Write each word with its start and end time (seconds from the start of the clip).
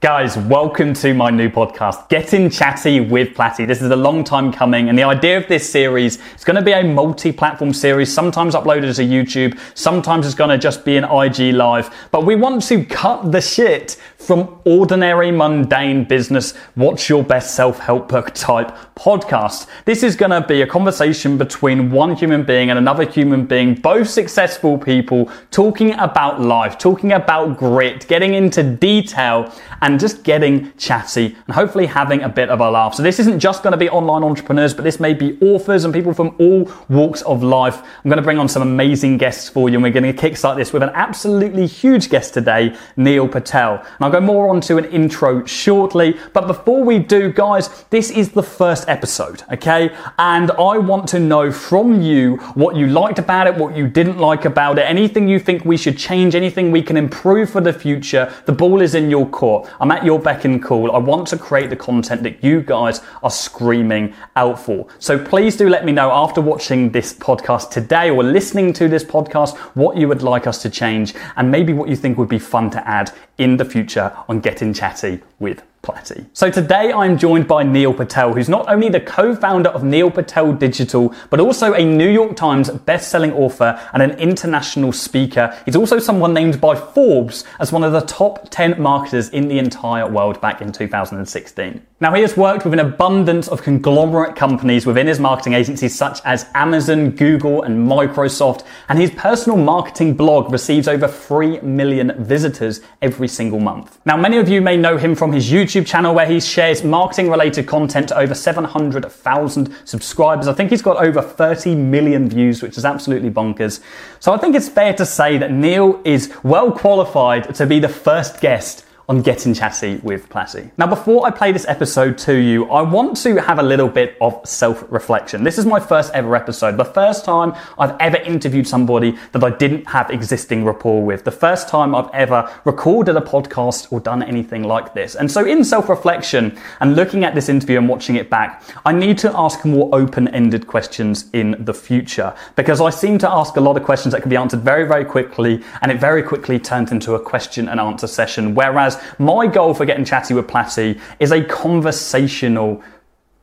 Guys, 0.00 0.38
welcome 0.38 0.94
to 0.94 1.12
my 1.12 1.28
new 1.28 1.50
podcast, 1.50 2.08
Getting 2.08 2.48
Chatty 2.48 3.00
with 3.00 3.34
Platty. 3.34 3.66
This 3.66 3.82
is 3.82 3.90
a 3.90 3.96
long 3.96 4.24
time 4.24 4.50
coming, 4.50 4.88
and 4.88 4.98
the 4.98 5.02
idea 5.02 5.36
of 5.36 5.46
this 5.46 5.70
series 5.70 6.16
is 6.34 6.42
going 6.42 6.56
to 6.56 6.62
be 6.62 6.72
a 6.72 6.82
multi-platform 6.82 7.74
series, 7.74 8.10
sometimes 8.10 8.54
uploaded 8.54 8.96
to 8.96 9.02
YouTube, 9.02 9.60
sometimes 9.74 10.24
it's 10.24 10.34
going 10.34 10.48
to 10.48 10.56
just 10.56 10.86
be 10.86 10.96
an 10.96 11.04
IG 11.04 11.54
live, 11.54 11.94
but 12.12 12.24
we 12.24 12.34
want 12.34 12.62
to 12.62 12.82
cut 12.86 13.30
the 13.30 13.42
shit 13.42 14.00
from 14.20 14.60
ordinary, 14.64 15.30
mundane 15.30 16.04
business, 16.04 16.56
what's 16.74 17.08
your 17.08 17.22
best 17.22 17.54
self-help 17.54 18.08
book 18.08 18.32
type 18.34 18.74
podcast. 18.94 19.66
This 19.84 20.02
is 20.02 20.16
going 20.16 20.30
to 20.30 20.46
be 20.46 20.62
a 20.62 20.66
conversation 20.66 21.36
between 21.36 21.90
one 21.90 22.16
human 22.16 22.42
being 22.42 22.70
and 22.70 22.78
another 22.78 23.04
human 23.04 23.44
being, 23.46 23.74
both 23.74 24.08
successful 24.08 24.78
people, 24.78 25.30
talking 25.50 25.92
about 25.94 26.40
life, 26.40 26.78
talking 26.78 27.12
about 27.12 27.58
grit, 27.58 28.06
getting 28.08 28.34
into 28.34 28.62
detail, 28.62 29.52
and 29.82 29.90
and 29.90 29.98
just 29.98 30.22
getting 30.22 30.72
chatty 30.76 31.36
and 31.46 31.54
hopefully 31.54 31.86
having 31.86 32.22
a 32.22 32.28
bit 32.28 32.48
of 32.48 32.60
a 32.60 32.70
laugh. 32.70 32.94
So 32.94 33.02
this 33.02 33.18
isn't 33.18 33.40
just 33.40 33.64
going 33.64 33.72
to 33.72 33.76
be 33.76 33.88
online 33.90 34.22
entrepreneurs, 34.22 34.72
but 34.72 34.84
this 34.84 35.00
may 35.00 35.14
be 35.14 35.36
authors 35.40 35.84
and 35.84 35.92
people 35.92 36.14
from 36.14 36.36
all 36.38 36.70
walks 36.88 37.22
of 37.22 37.42
life. 37.42 37.82
I'm 37.82 38.08
going 38.08 38.16
to 38.16 38.22
bring 38.22 38.38
on 38.38 38.48
some 38.48 38.62
amazing 38.62 39.18
guests 39.18 39.48
for 39.48 39.68
you 39.68 39.74
and 39.74 39.82
we're 39.82 39.90
going 39.90 40.04
to 40.04 40.12
kickstart 40.12 40.56
this 40.56 40.72
with 40.72 40.84
an 40.84 40.90
absolutely 40.94 41.66
huge 41.66 42.08
guest 42.08 42.34
today, 42.34 42.76
Neil 42.96 43.26
Patel. 43.26 43.84
And 43.98 44.04
I'll 44.10 44.20
go 44.20 44.26
more 44.26 44.48
onto 44.48 44.76
an 44.76 44.86
intro 44.86 45.44
shortly. 45.44 46.18
But 46.32 46.48
before 46.48 46.82
we 46.82 46.98
do, 46.98 47.32
guys, 47.32 47.84
this 47.90 48.10
is 48.10 48.32
the 48.32 48.42
first 48.42 48.88
episode, 48.88 49.44
okay? 49.52 49.96
And 50.18 50.50
I 50.50 50.78
want 50.78 51.06
to 51.10 51.20
know 51.20 51.52
from 51.52 52.02
you 52.02 52.38
what 52.54 52.74
you 52.74 52.88
liked 52.88 53.20
about 53.20 53.46
it, 53.46 53.54
what 53.54 53.76
you 53.76 53.86
didn't 53.86 54.18
like 54.18 54.46
about 54.46 54.80
it, 54.80 54.82
anything 54.82 55.28
you 55.28 55.38
think 55.38 55.64
we 55.64 55.76
should 55.76 55.96
change, 55.96 56.34
anything 56.34 56.72
we 56.72 56.82
can 56.82 56.96
improve 56.96 57.50
for 57.50 57.60
the 57.60 57.72
future. 57.72 58.34
The 58.46 58.52
ball 58.52 58.80
is 58.80 58.96
in 58.96 59.10
your 59.10 59.28
court. 59.28 59.70
I'm 59.78 59.92
at 59.92 60.04
your 60.04 60.18
beck 60.18 60.44
and 60.44 60.60
call. 60.60 60.90
I 60.90 60.98
want 60.98 61.28
to 61.28 61.38
create 61.38 61.70
the 61.70 61.76
content 61.76 62.24
that 62.24 62.42
you 62.42 62.62
guys 62.62 63.02
are 63.22 63.30
screaming 63.30 64.12
out 64.34 64.58
for. 64.58 64.88
So 64.98 65.24
please 65.24 65.56
do 65.56 65.68
let 65.68 65.84
me 65.84 65.92
know 65.92 66.10
after 66.10 66.40
watching 66.40 66.90
this 66.90 67.12
podcast 67.12 67.70
today 67.70 68.10
or 68.10 68.24
listening 68.24 68.72
to 68.72 68.88
this 68.88 69.04
podcast 69.04 69.56
what 69.76 69.96
you 69.96 70.08
would 70.08 70.24
like 70.24 70.48
us 70.48 70.60
to 70.62 70.70
change 70.70 71.14
and 71.36 71.48
maybe 71.48 71.72
what 71.72 71.88
you 71.88 71.94
think 71.94 72.18
would 72.18 72.28
be 72.28 72.40
fun 72.40 72.70
to 72.70 72.88
add 72.88 73.12
in 73.38 73.56
the 73.56 73.64
future 73.64 73.99
on 74.28 74.40
Getting 74.40 74.72
Chatty 74.72 75.20
with 75.38 75.62
Platty. 75.82 76.26
So 76.32 76.50
today 76.50 76.92
I'm 76.92 77.16
joined 77.16 77.48
by 77.48 77.62
Neil 77.62 77.94
Patel, 77.94 78.34
who's 78.34 78.48
not 78.48 78.68
only 78.68 78.88
the 78.88 79.00
co-founder 79.00 79.70
of 79.70 79.82
Neil 79.82 80.10
Patel 80.10 80.52
Digital, 80.52 81.14
but 81.30 81.40
also 81.40 81.72
a 81.72 81.84
New 81.84 82.08
York 82.08 82.36
Times 82.36 82.70
best-selling 82.70 83.32
author 83.32 83.80
and 83.92 84.02
an 84.02 84.12
international 84.18 84.92
speaker. 84.92 85.56
He's 85.64 85.76
also 85.76 85.98
someone 85.98 86.34
named 86.34 86.60
by 86.60 86.74
Forbes 86.74 87.44
as 87.58 87.72
one 87.72 87.84
of 87.84 87.92
the 87.92 88.02
top 88.02 88.50
10 88.50 88.80
marketers 88.80 89.30
in 89.30 89.48
the 89.48 89.58
entire 89.58 90.08
world 90.08 90.40
back 90.40 90.60
in 90.60 90.72
2016. 90.72 91.86
Now 92.02 92.14
he 92.14 92.22
has 92.22 92.34
worked 92.34 92.64
with 92.64 92.72
an 92.72 92.78
abundance 92.78 93.46
of 93.46 93.62
conglomerate 93.62 94.34
companies 94.34 94.86
within 94.86 95.06
his 95.06 95.20
marketing 95.20 95.52
agencies 95.52 95.94
such 95.94 96.20
as 96.24 96.46
Amazon, 96.54 97.10
Google, 97.10 97.62
and 97.62 97.86
Microsoft, 97.86 98.64
and 98.88 98.98
his 98.98 99.10
personal 99.10 99.58
marketing 99.58 100.14
blog 100.14 100.50
receives 100.50 100.88
over 100.88 101.06
3 101.06 101.60
million 101.60 102.14
visitors 102.24 102.80
every 103.02 103.28
single 103.28 103.60
month. 103.60 103.98
Now 104.06 104.16
many 104.16 104.38
of 104.38 104.48
you 104.48 104.62
may 104.62 104.78
know 104.78 104.96
him 104.96 105.14
from 105.14 105.30
his 105.30 105.50
YouTube 105.50 105.86
channel 105.86 106.14
where 106.14 106.24
he 106.24 106.40
shares 106.40 106.82
marketing 106.82 107.28
related 107.28 107.66
content 107.66 108.08
to 108.08 108.18
over 108.18 108.34
700,000 108.34 109.76
subscribers. 109.84 110.48
I 110.48 110.54
think 110.54 110.70
he's 110.70 110.80
got 110.80 111.04
over 111.04 111.20
30 111.20 111.74
million 111.74 112.30
views, 112.30 112.62
which 112.62 112.78
is 112.78 112.86
absolutely 112.86 113.30
bonkers. 113.30 113.82
So 114.20 114.32
I 114.32 114.38
think 114.38 114.56
it's 114.56 114.70
fair 114.70 114.94
to 114.94 115.04
say 115.04 115.36
that 115.36 115.52
Neil 115.52 116.00
is 116.06 116.32
well 116.42 116.72
qualified 116.72 117.54
to 117.56 117.66
be 117.66 117.78
the 117.78 117.90
first 117.90 118.40
guest 118.40 118.86
on 119.10 119.20
Getting 119.22 119.52
Chatty 119.52 119.96
with 120.04 120.28
Platty. 120.28 120.70
Now, 120.78 120.86
before 120.86 121.26
I 121.26 121.32
play 121.32 121.50
this 121.50 121.66
episode 121.66 122.16
to 122.18 122.36
you, 122.36 122.70
I 122.70 122.80
want 122.80 123.16
to 123.24 123.42
have 123.42 123.58
a 123.58 123.62
little 123.62 123.88
bit 123.88 124.16
of 124.20 124.40
self 124.46 124.84
reflection. 124.88 125.42
This 125.42 125.58
is 125.58 125.66
my 125.66 125.80
first 125.80 126.12
ever 126.14 126.36
episode, 126.36 126.76
the 126.76 126.84
first 126.84 127.24
time 127.24 127.52
I've 127.76 127.96
ever 127.98 128.18
interviewed 128.18 128.68
somebody 128.68 129.18
that 129.32 129.42
I 129.42 129.50
didn't 129.50 129.88
have 129.88 130.10
existing 130.10 130.64
rapport 130.64 131.02
with, 131.02 131.24
the 131.24 131.32
first 131.32 131.68
time 131.68 131.92
I've 131.92 132.08
ever 132.12 132.48
recorded 132.64 133.16
a 133.16 133.20
podcast 133.20 133.92
or 133.92 133.98
done 133.98 134.22
anything 134.22 134.62
like 134.62 134.94
this. 134.94 135.16
And 135.16 135.28
so, 135.28 135.44
in 135.44 135.64
self 135.64 135.88
reflection 135.88 136.56
and 136.78 136.94
looking 136.94 137.24
at 137.24 137.34
this 137.34 137.48
interview 137.48 137.78
and 137.78 137.88
watching 137.88 138.14
it 138.14 138.30
back, 138.30 138.62
I 138.86 138.92
need 138.92 139.18
to 139.18 139.36
ask 139.36 139.64
more 139.64 139.92
open 139.92 140.28
ended 140.28 140.68
questions 140.68 141.28
in 141.32 141.56
the 141.58 141.74
future 141.74 142.32
because 142.54 142.80
I 142.80 142.90
seem 142.90 143.18
to 143.18 143.28
ask 143.28 143.56
a 143.56 143.60
lot 143.60 143.76
of 143.76 143.82
questions 143.82 144.12
that 144.12 144.20
can 144.20 144.30
be 144.30 144.36
answered 144.36 144.60
very, 144.60 144.86
very 144.86 145.04
quickly, 145.04 145.64
and 145.82 145.90
it 145.90 145.98
very 145.98 146.22
quickly 146.22 146.60
turns 146.60 146.92
into 146.92 147.14
a 147.14 147.20
question 147.20 147.68
and 147.68 147.80
answer 147.80 148.06
session. 148.06 148.54
Whereas 148.54 148.99
my 149.18 149.46
goal 149.46 149.74
for 149.74 149.84
getting 149.84 150.04
chatty 150.04 150.34
with 150.34 150.46
Platty 150.46 151.00
is 151.18 151.32
a 151.32 151.44
conversational 151.44 152.82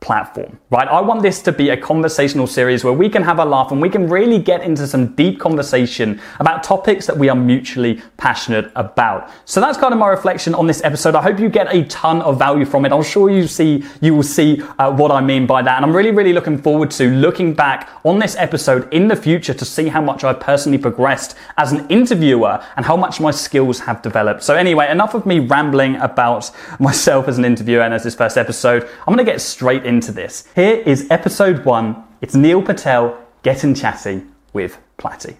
platform, 0.00 0.58
right? 0.70 0.86
I 0.86 1.00
want 1.00 1.22
this 1.22 1.42
to 1.42 1.52
be 1.52 1.70
a 1.70 1.76
conversational 1.76 2.46
series 2.46 2.84
where 2.84 2.92
we 2.92 3.08
can 3.08 3.22
have 3.24 3.38
a 3.40 3.44
laugh 3.44 3.72
and 3.72 3.82
we 3.82 3.88
can 3.88 4.08
really 4.08 4.38
get 4.38 4.62
into 4.62 4.86
some 4.86 5.14
deep 5.16 5.40
conversation 5.40 6.20
about 6.38 6.62
topics 6.62 7.06
that 7.06 7.18
we 7.18 7.28
are 7.28 7.34
mutually 7.34 8.00
passionate 8.16 8.70
about. 8.76 9.28
So 9.44 9.60
that's 9.60 9.76
kind 9.76 9.92
of 9.92 9.98
my 9.98 10.08
reflection 10.08 10.54
on 10.54 10.68
this 10.68 10.82
episode. 10.84 11.16
I 11.16 11.22
hope 11.22 11.40
you 11.40 11.48
get 11.48 11.74
a 11.74 11.84
ton 11.84 12.22
of 12.22 12.38
value 12.38 12.64
from 12.64 12.84
it. 12.86 12.92
I'm 12.92 13.02
sure 13.02 13.28
you 13.28 13.48
see, 13.48 13.84
you 14.00 14.14
will 14.14 14.22
see 14.22 14.62
uh, 14.78 14.92
what 14.92 15.10
I 15.10 15.20
mean 15.20 15.46
by 15.46 15.62
that. 15.62 15.76
And 15.76 15.84
I'm 15.84 15.94
really, 15.94 16.12
really 16.12 16.32
looking 16.32 16.58
forward 16.58 16.92
to 16.92 17.10
looking 17.10 17.52
back 17.52 17.90
on 18.04 18.20
this 18.20 18.36
episode 18.36 18.92
in 18.92 19.08
the 19.08 19.16
future 19.16 19.54
to 19.54 19.64
see 19.64 19.88
how 19.88 20.00
much 20.00 20.22
I 20.22 20.32
personally 20.32 20.78
progressed 20.78 21.36
as 21.56 21.72
an 21.72 21.88
interviewer 21.88 22.64
and 22.76 22.86
how 22.86 22.96
much 22.96 23.20
my 23.20 23.32
skills 23.32 23.80
have 23.80 24.00
developed. 24.02 24.44
So 24.44 24.54
anyway, 24.54 24.88
enough 24.90 25.14
of 25.14 25.26
me 25.26 25.40
rambling 25.40 25.96
about 25.96 26.50
myself 26.78 27.26
as 27.26 27.36
an 27.36 27.44
interviewer 27.44 27.82
and 27.82 27.92
as 27.92 28.04
this 28.04 28.14
first 28.14 28.36
episode. 28.36 28.84
I'm 29.00 29.14
going 29.14 29.18
to 29.18 29.24
get 29.24 29.40
straight 29.40 29.84
into 29.88 30.12
this. 30.12 30.46
Here 30.54 30.82
is 30.86 31.10
episode 31.10 31.64
one. 31.64 32.04
It's 32.20 32.34
Neil 32.34 32.62
Patel 32.62 33.18
getting 33.42 33.74
chatty 33.74 34.22
with 34.52 34.78
Platty. 34.98 35.36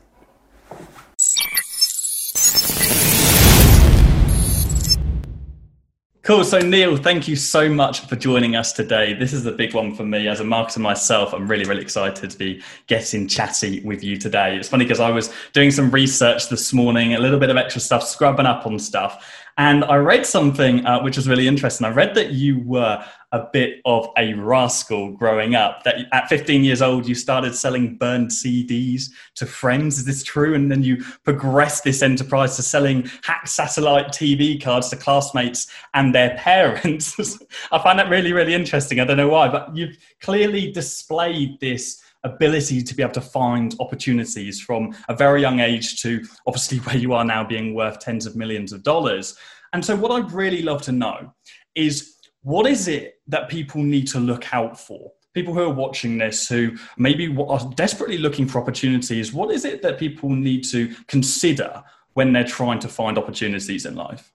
Cool. 6.23 6.45
So, 6.45 6.59
Neil, 6.59 6.99
thank 6.99 7.27
you 7.27 7.37
so 7.37 7.71
much 7.71 8.01
for 8.01 8.15
joining 8.15 8.55
us 8.55 8.75
today. 8.75 9.15
This 9.15 9.33
is 9.33 9.47
a 9.47 9.53
big 9.53 9.73
one 9.73 9.95
for 9.95 10.05
me 10.05 10.29
as 10.29 10.41
a 10.41 10.45
marketer 10.45 10.77
myself. 10.77 11.33
I'm 11.33 11.49
really, 11.49 11.65
really 11.65 11.81
excited 11.81 12.31
to 12.31 12.37
be 12.37 12.63
getting 12.87 13.29
chatty 13.29 13.81
with 13.81 14.05
you 14.05 14.19
today. 14.19 14.57
It's 14.57 14.69
funny 14.69 14.85
because 14.85 15.01
I 15.01 15.11
was 15.11 15.33
doing 15.55 15.71
some 15.71 15.91
research 15.91 16.51
this 16.51 16.75
morning, 16.75 17.15
a 17.15 17.19
little 17.19 17.39
bit 17.39 17.49
of 17.49 17.57
extra 17.57 17.81
stuff, 17.81 18.05
scrubbing 18.05 18.45
up 18.45 18.67
on 18.67 18.79
stuff. 18.79 19.43
And 19.57 19.85
I 19.85 19.97
read 19.97 20.27
something 20.27 20.85
uh, 20.85 21.01
which 21.01 21.17
was 21.17 21.27
really 21.27 21.49
interesting. 21.49 21.87
I 21.87 21.91
read 21.91 22.15
that 22.15 22.33
you 22.33 22.61
were 22.61 23.03
a 23.33 23.47
bit 23.53 23.81
of 23.85 24.09
a 24.17 24.33
rascal 24.35 25.13
growing 25.13 25.55
up, 25.55 25.83
that 25.85 26.07
at 26.13 26.29
15 26.29 26.65
years 26.65 26.81
old, 26.81 27.07
you 27.07 27.15
started 27.15 27.55
selling 27.55 27.97
burned 27.97 28.29
CDs 28.29 29.11
to 29.35 29.45
friends. 29.45 29.99
Is 29.99 30.05
this 30.05 30.23
true? 30.23 30.55
And 30.55 30.71
then 30.71 30.83
you 30.83 31.05
progressed 31.25 31.85
this 31.85 32.03
enterprise 32.03 32.57
to 32.57 32.63
selling 32.63 33.11
hacked 33.23 33.49
satellite 33.49 34.09
TV 34.09 34.63
cards 34.63 34.89
to 34.91 34.97
classmates 34.97 35.71
and 35.95 36.15
their 36.15 36.37
parents. 36.37 37.17
I 37.73 37.79
find 37.79 37.99
that 37.99 38.09
really, 38.09 38.33
really 38.33 38.55
interesting. 38.55 39.01
I 39.01 39.05
don't 39.05 39.19
know 39.19 39.29
why, 39.29 39.49
but 39.49 39.77
you've 39.77 39.99
clearly 40.21 40.73
displayed 40.73 41.61
this 41.61 42.03
ability 42.25 42.83
to 42.83 42.95
be 42.95 43.03
able 43.03 43.13
to 43.13 43.21
find 43.21 43.77
opportunities 43.81 44.61
from 44.61 44.95
a 45.09 45.15
very 45.15 45.41
young 45.41 45.61
age 45.61 46.01
to 46.03 46.25
obviously 46.47 46.79
where 46.85 46.97
you 46.97 47.13
are 47.13 47.25
now 47.25 47.45
being 47.45 47.75
worth 47.75 47.99
tens 47.99 48.27
of 48.27 48.37
millions 48.37 48.73
of 48.73 48.83
dollars. 48.83 49.37
And 49.73 49.85
so, 49.85 49.95
what 49.95 50.11
I'd 50.11 50.33
really 50.33 50.63
love 50.63 50.83
to 50.83 50.93
know 50.93 51.35
is 51.75 52.18
what 52.43 52.67
is 52.67 52.89
it 52.89 53.21
that 53.29 53.49
people 53.49 53.83
need 53.83 54.07
to 54.09 54.21
look 54.21 54.55
out 54.55 54.79
for? 54.79 55.13
People 55.35 55.55
who 55.55 55.63
are 55.63 55.73
watching 55.73 56.19
this, 56.19 56.49
who 56.49 56.73
maybe 56.97 57.35
are 57.49 57.71
desperately 57.75 58.19
looking 58.19 58.47
for 58.47 58.61
opportunities, 58.61 59.33
what 59.33 59.51
is 59.51 59.65
it 59.65 59.83
that 59.83 59.99
people 59.99 60.31
need 60.31 60.65
to 60.65 60.95
consider 61.07 61.83
when 62.15 62.33
they're 62.33 62.45
trying 62.45 62.79
to 62.81 62.89
find 62.89 63.19
opportunities 63.19 63.87
in 63.87 63.95
life? 63.95 64.33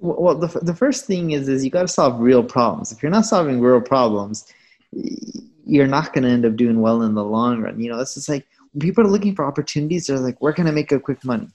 Well, 0.00 0.36
the, 0.36 0.46
the 0.60 0.74
first 0.74 1.06
thing 1.06 1.32
is 1.32 1.48
is 1.48 1.64
you 1.64 1.70
got 1.70 1.82
to 1.82 1.88
solve 1.88 2.20
real 2.20 2.44
problems. 2.44 2.92
If 2.92 3.02
you're 3.02 3.10
not 3.10 3.26
solving 3.26 3.60
real 3.60 3.80
problems, 3.80 4.46
you're 5.64 5.88
not 5.88 6.12
going 6.12 6.22
to 6.24 6.30
end 6.30 6.46
up 6.46 6.54
doing 6.54 6.80
well 6.80 7.02
in 7.02 7.14
the 7.14 7.24
long 7.24 7.60
run. 7.60 7.80
You 7.80 7.90
know, 7.90 7.98
it's 7.98 8.14
just 8.14 8.28
like 8.28 8.46
when 8.72 8.80
people 8.80 9.04
are 9.04 9.10
looking 9.10 9.34
for 9.34 9.44
opportunities, 9.44 10.06
they're 10.06 10.18
like, 10.18 10.40
where 10.40 10.52
can 10.52 10.68
I 10.68 10.70
make 10.70 10.92
a 10.92 11.00
quick 11.00 11.24
money? 11.24 11.48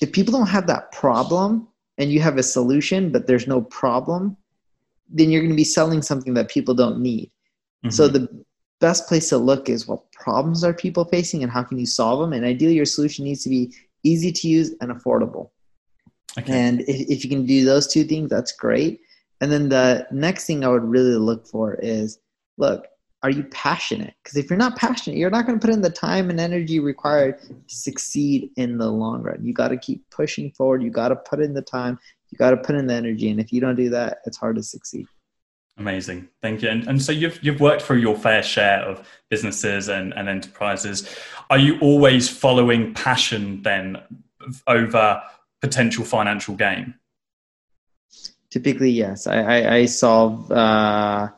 If 0.00 0.12
people 0.12 0.32
don't 0.32 0.48
have 0.48 0.66
that 0.68 0.92
problem 0.92 1.68
and 1.98 2.10
you 2.10 2.20
have 2.20 2.36
a 2.36 2.42
solution, 2.42 3.10
but 3.10 3.26
there's 3.26 3.46
no 3.46 3.62
problem, 3.62 4.36
then 5.08 5.30
you're 5.30 5.42
going 5.42 5.52
to 5.52 5.56
be 5.56 5.64
selling 5.64 6.02
something 6.02 6.34
that 6.34 6.48
people 6.48 6.74
don't 6.74 7.00
need. 7.00 7.30
Mm-hmm. 7.84 7.90
So 7.90 8.08
the 8.08 8.28
best 8.80 9.08
place 9.08 9.28
to 9.30 9.38
look 9.38 9.68
is 9.68 9.86
what 9.86 10.10
problems 10.12 10.64
are 10.64 10.74
people 10.74 11.04
facing 11.04 11.42
and 11.42 11.50
how 11.50 11.62
can 11.62 11.78
you 11.78 11.86
solve 11.86 12.20
them? 12.20 12.32
And 12.32 12.44
ideally, 12.44 12.74
your 12.74 12.84
solution 12.84 13.24
needs 13.24 13.42
to 13.44 13.48
be 13.48 13.72
easy 14.02 14.32
to 14.32 14.48
use 14.48 14.74
and 14.80 14.90
affordable. 14.90 15.50
Okay. 16.38 16.52
And 16.52 16.82
if, 16.82 17.08
if 17.08 17.24
you 17.24 17.30
can 17.30 17.46
do 17.46 17.64
those 17.64 17.86
two 17.86 18.04
things, 18.04 18.28
that's 18.28 18.52
great. 18.52 19.00
And 19.40 19.50
then 19.50 19.68
the 19.68 20.06
next 20.10 20.46
thing 20.46 20.64
I 20.64 20.68
would 20.68 20.84
really 20.84 21.16
look 21.16 21.46
for 21.46 21.74
is 21.74 22.18
look, 22.58 22.86
are 23.22 23.30
you 23.30 23.44
passionate? 23.44 24.14
Because 24.22 24.36
if 24.36 24.50
you're 24.50 24.58
not 24.58 24.76
passionate, 24.76 25.18
you're 25.18 25.30
not 25.30 25.46
going 25.46 25.58
to 25.58 25.66
put 25.66 25.74
in 25.74 25.80
the 25.80 25.90
time 25.90 26.30
and 26.30 26.38
energy 26.38 26.80
required 26.80 27.40
to 27.40 27.74
succeed 27.74 28.50
in 28.56 28.78
the 28.78 28.90
long 28.90 29.22
run. 29.22 29.44
You 29.44 29.52
got 29.52 29.68
to 29.68 29.76
keep 29.76 30.08
pushing 30.10 30.50
forward. 30.52 30.82
You 30.82 30.90
got 30.90 31.08
to 31.08 31.16
put 31.16 31.40
in 31.40 31.54
the 31.54 31.62
time. 31.62 31.98
You 32.30 32.38
got 32.38 32.50
to 32.50 32.56
put 32.56 32.74
in 32.74 32.86
the 32.86 32.94
energy, 32.94 33.30
and 33.30 33.40
if 33.40 33.52
you 33.52 33.60
don't 33.60 33.76
do 33.76 33.88
that, 33.90 34.18
it's 34.26 34.36
hard 34.36 34.56
to 34.56 34.62
succeed. 34.62 35.06
Amazing, 35.78 36.28
thank 36.40 36.62
you. 36.62 36.70
And, 36.70 36.86
and 36.88 37.00
so 37.00 37.12
you've 37.12 37.38
you've 37.42 37.60
worked 37.60 37.82
through 37.82 37.98
your 37.98 38.16
fair 38.16 38.42
share 38.42 38.80
of 38.80 39.06
businesses 39.30 39.88
and, 39.88 40.12
and 40.14 40.28
enterprises. 40.28 41.16
Are 41.50 41.58
you 41.58 41.78
always 41.80 42.28
following 42.28 42.94
passion 42.94 43.62
then 43.62 43.98
over 44.66 45.22
potential 45.60 46.04
financial 46.04 46.54
gain? 46.54 46.94
Typically, 48.50 48.90
yes. 48.90 49.26
I, 49.26 49.40
I, 49.40 49.74
I 49.74 49.84
solve 49.84 50.50
uh, 50.50 51.28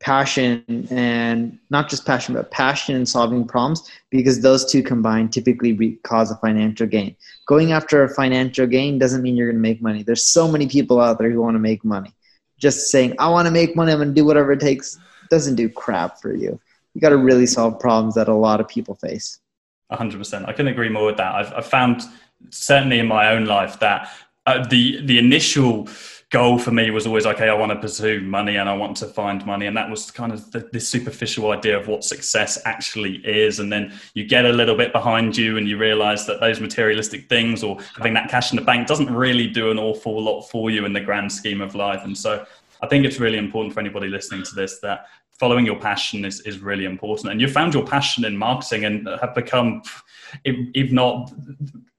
passion 0.00 0.86
and 0.90 1.58
not 1.70 1.88
just 1.88 2.06
passion, 2.06 2.34
but 2.34 2.50
passion 2.50 2.96
and 2.96 3.08
solving 3.08 3.46
problems 3.46 3.90
because 4.10 4.40
those 4.40 4.70
two 4.70 4.82
combined 4.82 5.32
typically 5.32 5.72
re- 5.74 5.98
cause 6.04 6.30
a 6.30 6.36
financial 6.36 6.86
gain. 6.86 7.14
Going 7.46 7.72
after 7.72 8.02
a 8.02 8.08
financial 8.08 8.66
gain 8.66 8.98
doesn't 8.98 9.22
mean 9.22 9.36
you're 9.36 9.48
going 9.48 9.62
to 9.62 9.68
make 9.68 9.82
money. 9.82 10.02
There's 10.02 10.24
so 10.24 10.48
many 10.48 10.66
people 10.66 11.00
out 11.00 11.18
there 11.18 11.30
who 11.30 11.42
want 11.42 11.54
to 11.54 11.60
make 11.60 11.84
money. 11.84 12.14
Just 12.58 12.90
saying, 12.90 13.14
I 13.18 13.28
want 13.28 13.46
to 13.46 13.52
make 13.52 13.76
money, 13.76 13.92
I'm 13.92 13.98
going 13.98 14.08
to 14.08 14.14
do 14.14 14.24
whatever 14.24 14.52
it 14.52 14.60
takes, 14.60 14.98
doesn't 15.28 15.56
do 15.56 15.68
crap 15.68 16.20
for 16.20 16.34
you. 16.34 16.58
You 16.94 17.00
got 17.00 17.10
to 17.10 17.18
really 17.18 17.46
solve 17.46 17.78
problems 17.78 18.14
that 18.14 18.28
a 18.28 18.34
lot 18.34 18.60
of 18.60 18.68
people 18.68 18.94
face. 18.94 19.40
100%. 19.92 20.48
I 20.48 20.52
can 20.52 20.68
agree 20.68 20.88
more 20.88 21.06
with 21.06 21.18
that. 21.18 21.34
I've, 21.34 21.52
I've 21.52 21.66
found, 21.66 22.02
certainly 22.50 23.00
in 23.00 23.06
my 23.06 23.30
own 23.30 23.44
life, 23.44 23.78
that 23.80 24.10
uh, 24.46 24.66
the, 24.66 25.04
the 25.04 25.18
initial 25.18 25.88
goal 26.34 26.58
for 26.58 26.72
me 26.72 26.90
was 26.90 27.06
always 27.06 27.26
okay 27.26 27.48
i 27.48 27.54
want 27.54 27.70
to 27.70 27.78
pursue 27.78 28.20
money 28.20 28.56
and 28.56 28.68
i 28.68 28.76
want 28.76 28.96
to 28.96 29.06
find 29.06 29.44
money. 29.46 29.66
And 29.66 29.76
that 29.76 29.88
was 29.88 30.10
kind 30.10 30.32
of 30.32 30.50
the, 30.50 30.68
this 30.72 30.88
superficial 30.88 31.50
idea 31.52 31.78
of 31.78 31.86
what 31.86 32.04
success 32.04 32.60
actually 32.64 33.16
is. 33.24 33.60
And 33.60 33.72
then 33.72 33.92
you 34.14 34.24
get 34.24 34.44
a 34.44 34.52
little 34.52 34.76
bit 34.76 34.92
behind 34.92 35.36
you 35.36 35.56
and 35.56 35.68
you 35.68 35.78
realize 35.78 36.26
that 36.26 36.40
those 36.40 36.60
materialistic 36.60 37.28
things 37.28 37.62
or 37.62 37.78
having 37.96 38.14
that 38.14 38.28
cash 38.28 38.52
in 38.52 38.56
the 38.56 38.64
bank 38.64 38.86
doesn't 38.86 39.10
really 39.10 39.46
do 39.46 39.70
an 39.70 39.78
awful 39.78 40.20
lot 40.22 40.42
for 40.42 40.70
you 40.70 40.84
in 40.84 40.92
the 40.92 41.00
grand 41.00 41.30
scheme 41.30 41.60
of 41.60 41.74
life. 41.74 42.02
And 42.04 42.16
so 42.16 42.44
i 42.82 42.86
think 42.86 43.04
it's 43.04 43.20
really 43.20 43.38
important 43.38 43.72
for 43.72 43.80
anybody 43.80 44.08
listening 44.08 44.42
to 44.42 44.54
this 44.54 44.80
that 44.80 45.06
following 45.38 45.64
your 45.64 45.78
passion 45.78 46.24
is, 46.24 46.40
is 46.42 46.58
really 46.58 46.84
important. 46.84 47.30
And 47.30 47.40
you 47.40 47.48
found 47.48 47.74
your 47.74 47.86
passion 47.86 48.24
in 48.24 48.36
marketing 48.36 48.84
and 48.84 49.08
have 49.20 49.34
become 49.34 49.82
if 50.44 50.90
not 50.90 51.32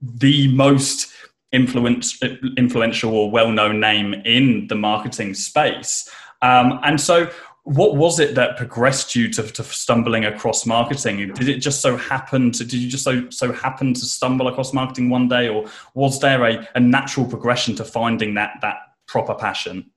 the 0.02 0.54
most 0.54 1.15
influence, 1.56 2.22
influential 2.58 3.16
or 3.16 3.32
well-known 3.32 3.80
name 3.80 4.14
in 4.26 4.68
the 4.68 4.76
marketing 4.76 5.34
space. 5.34 6.10
Um, 6.42 6.80
and 6.84 7.00
so, 7.00 7.30
what 7.64 7.96
was 7.96 8.20
it 8.20 8.36
that 8.36 8.58
progressed 8.58 9.16
you 9.16 9.28
to, 9.34 9.42
to, 9.42 9.64
stumbling 9.64 10.26
across 10.26 10.68
marketing? 10.68 11.34
Did 11.34 11.50
it 11.50 11.58
just 11.58 11.82
so 11.82 11.98
happen 11.98 12.52
to? 12.52 12.64
Did 12.64 12.80
you 12.80 12.90
just 12.90 13.04
so 13.04 13.28
so 13.32 13.52
happen 13.52 13.94
to 13.96 14.06
stumble 14.06 14.48
across 14.48 14.72
marketing 14.72 15.10
one 15.10 15.28
day, 15.28 15.50
or 15.50 15.66
was 15.96 16.20
there 16.20 16.46
a, 16.46 16.68
a 16.76 16.80
natural 16.80 17.26
progression 17.26 17.76
to 17.78 17.84
finding 17.84 18.36
that 18.36 18.60
that 18.62 18.78
proper 19.08 19.34
passion? 19.34 19.90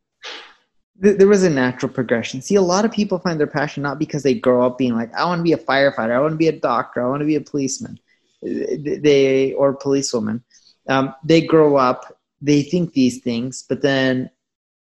There 1.01 1.29
was 1.29 1.45
a 1.45 1.51
natural 1.51 1.93
progression. 1.93 2.43
See, 2.43 2.57
a 2.57 2.63
lot 2.63 2.85
of 2.85 2.91
people 2.91 3.21
find 3.21 3.39
their 3.39 3.47
passion 3.47 3.85
not 3.85 4.01
because 4.01 4.25
they 4.25 4.35
grow 4.35 4.67
up 4.67 4.79
being 4.79 4.95
like, 4.95 5.15
"I 5.15 5.27
want 5.27 5.41
to 5.41 5.45
be 5.45 5.53
a 5.53 5.59
firefighter," 5.59 6.13
"I 6.13 6.21
want 6.21 6.33
to 6.33 6.39
be 6.39 6.49
a 6.49 6.59
doctor," 6.59 7.05
"I 7.05 7.09
want 7.09 7.21
to 7.21 7.27
be 7.27 7.37
a 7.37 7.41
policeman," 7.41 8.01
they 8.43 9.53
or 9.53 9.75
policewoman 9.75 10.43
um, 10.89 11.15
they 11.25 11.41
grow 11.41 11.77
up, 11.77 12.19
they 12.41 12.63
think 12.63 12.93
these 12.93 13.19
things, 13.19 13.65
but 13.69 13.83
then 13.83 14.31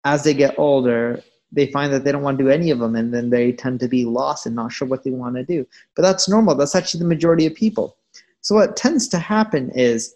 as 0.04 0.24
they 0.24 0.34
get 0.34 0.58
older, 0.58 1.22
they 1.52 1.66
find 1.66 1.92
that 1.92 2.04
they 2.04 2.12
don't 2.12 2.22
want 2.22 2.38
to 2.38 2.44
do 2.44 2.50
any 2.50 2.70
of 2.70 2.78
them, 2.78 2.94
and 2.94 3.12
then 3.12 3.30
they 3.30 3.52
tend 3.52 3.80
to 3.80 3.88
be 3.88 4.04
lost 4.04 4.46
and 4.46 4.54
not 4.54 4.72
sure 4.72 4.86
what 4.86 5.04
they 5.04 5.10
want 5.10 5.36
to 5.36 5.44
do. 5.44 5.66
But 5.94 6.02
that's 6.02 6.28
normal. 6.28 6.54
That's 6.54 6.74
actually 6.74 7.00
the 7.00 7.08
majority 7.08 7.46
of 7.46 7.54
people. 7.54 7.96
So 8.40 8.54
what 8.54 8.76
tends 8.76 9.08
to 9.08 9.18
happen 9.18 9.70
is 9.70 10.14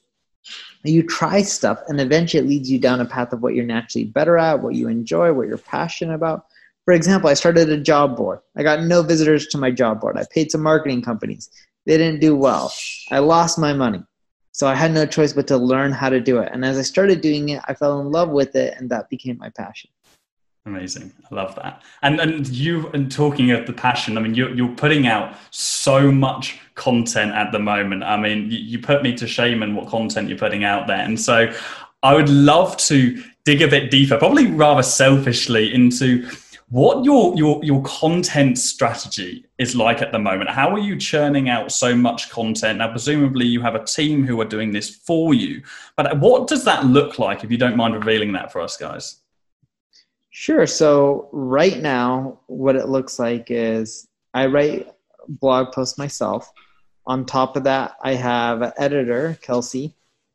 you 0.84 1.02
try 1.02 1.42
stuff, 1.42 1.80
and 1.88 2.00
eventually 2.00 2.42
it 2.42 2.48
leads 2.48 2.70
you 2.70 2.78
down 2.78 3.00
a 3.00 3.04
path 3.04 3.32
of 3.32 3.42
what 3.42 3.54
you're 3.54 3.64
naturally 3.64 4.04
better 4.04 4.38
at, 4.38 4.62
what 4.62 4.74
you 4.74 4.88
enjoy, 4.88 5.32
what 5.32 5.48
you're 5.48 5.58
passionate 5.58 6.14
about. 6.14 6.46
For 6.84 6.94
example, 6.94 7.28
I 7.28 7.34
started 7.34 7.68
a 7.68 7.80
job 7.80 8.16
board. 8.16 8.40
I 8.56 8.62
got 8.62 8.84
no 8.84 9.02
visitors 9.02 9.46
to 9.48 9.58
my 9.58 9.70
job 9.70 10.00
board. 10.00 10.16
I 10.16 10.24
paid 10.32 10.50
some 10.50 10.62
marketing 10.62 11.02
companies. 11.02 11.50
They 11.86 11.96
didn't 11.96 12.20
do 12.20 12.36
well. 12.36 12.72
I 13.10 13.18
lost 13.18 13.58
my 13.58 13.72
money. 13.72 14.02
So 14.52 14.66
I 14.66 14.74
had 14.74 14.92
no 14.92 15.06
choice 15.06 15.32
but 15.32 15.46
to 15.48 15.56
learn 15.56 15.92
how 15.92 16.08
to 16.08 16.20
do 16.20 16.38
it. 16.38 16.50
And 16.52 16.64
as 16.64 16.76
I 16.76 16.82
started 16.82 17.20
doing 17.20 17.50
it, 17.50 17.62
I 17.68 17.74
fell 17.74 18.00
in 18.00 18.10
love 18.10 18.30
with 18.30 18.56
it, 18.56 18.74
and 18.78 18.90
that 18.90 19.08
became 19.08 19.38
my 19.38 19.50
passion. 19.50 19.90
Amazing. 20.66 21.12
I 21.30 21.34
love 21.34 21.54
that. 21.54 21.82
And 22.02 22.20
and 22.20 22.46
you 22.48 22.88
and 22.88 23.10
talking 23.10 23.50
of 23.50 23.66
the 23.66 23.72
passion, 23.72 24.18
I 24.18 24.20
mean, 24.20 24.34
you're 24.34 24.54
you're 24.54 24.74
putting 24.74 25.06
out 25.06 25.34
so 25.50 26.12
much 26.12 26.60
content 26.74 27.32
at 27.32 27.50
the 27.50 27.58
moment. 27.58 28.04
I 28.04 28.16
mean, 28.18 28.50
you, 28.50 28.58
you 28.58 28.78
put 28.78 29.02
me 29.02 29.14
to 29.16 29.26
shame 29.26 29.62
in 29.62 29.74
what 29.74 29.88
content 29.88 30.28
you're 30.28 30.38
putting 30.38 30.64
out 30.64 30.86
there. 30.86 31.00
And 31.00 31.18
so 31.18 31.50
I 32.02 32.14
would 32.14 32.28
love 32.28 32.76
to 32.78 33.22
dig 33.44 33.62
a 33.62 33.68
bit 33.68 33.90
deeper, 33.90 34.18
probably 34.18 34.46
rather 34.46 34.82
selfishly, 34.82 35.72
into 35.74 36.28
what 36.70 37.04
your 37.04 37.36
your 37.36 37.62
your 37.64 37.82
content 37.82 38.56
strategy 38.56 39.44
is 39.58 39.74
like 39.74 40.00
at 40.02 40.12
the 40.12 40.18
moment? 40.18 40.50
How 40.50 40.70
are 40.70 40.78
you 40.78 40.96
churning 40.96 41.48
out 41.48 41.72
so 41.72 41.96
much 41.96 42.30
content? 42.30 42.78
Now 42.78 42.90
presumably 42.90 43.44
you 43.44 43.60
have 43.60 43.74
a 43.74 43.84
team 43.84 44.24
who 44.24 44.40
are 44.40 44.44
doing 44.44 44.70
this 44.70 44.88
for 44.88 45.34
you 45.34 45.62
but 45.96 46.18
what 46.20 46.46
does 46.46 46.64
that 46.64 46.86
look 46.86 47.18
like 47.18 47.42
if 47.44 47.50
you 47.50 47.58
don't 47.58 47.76
mind 47.76 47.94
revealing 47.94 48.32
that 48.32 48.52
for 48.52 48.60
us 48.60 48.76
guys? 48.76 49.16
Sure. 50.30 50.66
So 50.66 51.28
right 51.32 51.80
now 51.80 52.38
what 52.46 52.76
it 52.76 52.88
looks 52.88 53.18
like 53.18 53.50
is 53.50 54.06
i 54.32 54.46
write 54.46 54.88
blog 55.28 55.72
posts 55.72 55.98
myself. 55.98 56.52
On 57.06 57.26
top 57.26 57.56
of 57.56 57.64
that 57.64 57.96
i 58.02 58.14
have 58.14 58.62
an 58.62 58.72
editor 58.78 59.36
kelsey 59.42 59.92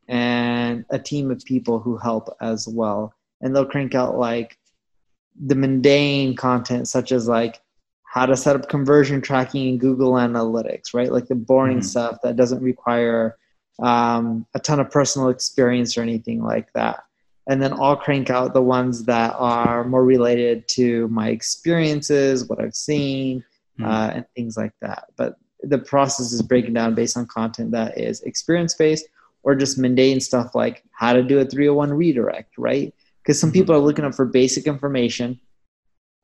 and 0.10 0.86
a 0.90 1.00
team 1.00 1.32
of 1.32 1.44
people 1.46 1.80
who 1.80 1.96
help 1.96 2.36
as 2.42 2.68
well. 2.68 3.14
And 3.40 3.56
they'll 3.56 3.66
crank 3.66 3.96
out 3.96 4.18
like 4.18 4.58
the 5.44 5.56
mundane 5.56 6.36
content 6.36 6.88
such 6.88 7.12
as 7.12 7.28
like 7.28 7.62
how 8.04 8.26
to 8.26 8.38
set 8.38 8.56
up 8.56 8.70
conversion 8.70 9.22
tracking 9.22 9.68
in 9.68 9.78
Google 9.78 10.14
Analytics, 10.14 10.94
right? 10.94 11.12
Like 11.12 11.28
the 11.28 11.36
boring 11.36 11.80
mm-hmm. 11.80 11.86
stuff 11.86 12.18
that 12.24 12.38
doesn't 12.38 12.62
require 12.62 13.38
um, 13.80 14.46
a 14.54 14.60
ton 14.60 14.80
of 14.80 14.90
personal 14.90 15.30
experience 15.30 15.98
or 15.98 16.02
anything 16.02 16.42
like 16.42 16.72
that. 16.74 17.04
And 17.48 17.62
then 17.62 17.74
I'll 17.74 17.98
crank 17.98 18.30
out 18.30 18.54
the 18.54 18.62
ones 18.62 19.04
that 19.04 19.36
are 19.38 19.84
more 19.84 20.04
related 20.04 20.68
to 20.70 21.08
my 21.10 21.30
experiences, 21.30 22.48
what 22.48 22.62
I've 22.62 22.74
seen, 22.74 23.44
mm-hmm. 23.78 23.86
uh, 23.86 24.08
and 24.14 24.26
things 24.36 24.56
like 24.56 24.74
that. 24.82 25.08
But 25.18 25.36
the 25.62 25.78
process 25.78 26.32
is 26.32 26.42
breaking 26.42 26.74
down 26.74 26.96
based 26.96 27.18
on 27.18 27.28
content 27.28 27.72
that 27.72 27.98
is 27.98 28.22
experience 28.22 28.74
based 28.74 29.08
or 29.44 29.56
just 29.56 29.78
mundane 29.78 30.20
stuff 30.20 30.56
like 30.56 30.84
how 30.92 31.14
to 31.14 31.22
do 31.22 31.40
a 31.40 31.46
301 31.46 31.94
redirect, 31.94 32.58
right? 32.58 32.95
Because 33.26 33.40
some 33.40 33.50
mm-hmm. 33.50 33.60
people 33.60 33.76
are 33.76 33.80
looking 33.80 34.06
up 34.06 34.16
for 34.16 34.26
basic 34.26 34.68
information 34.68 35.40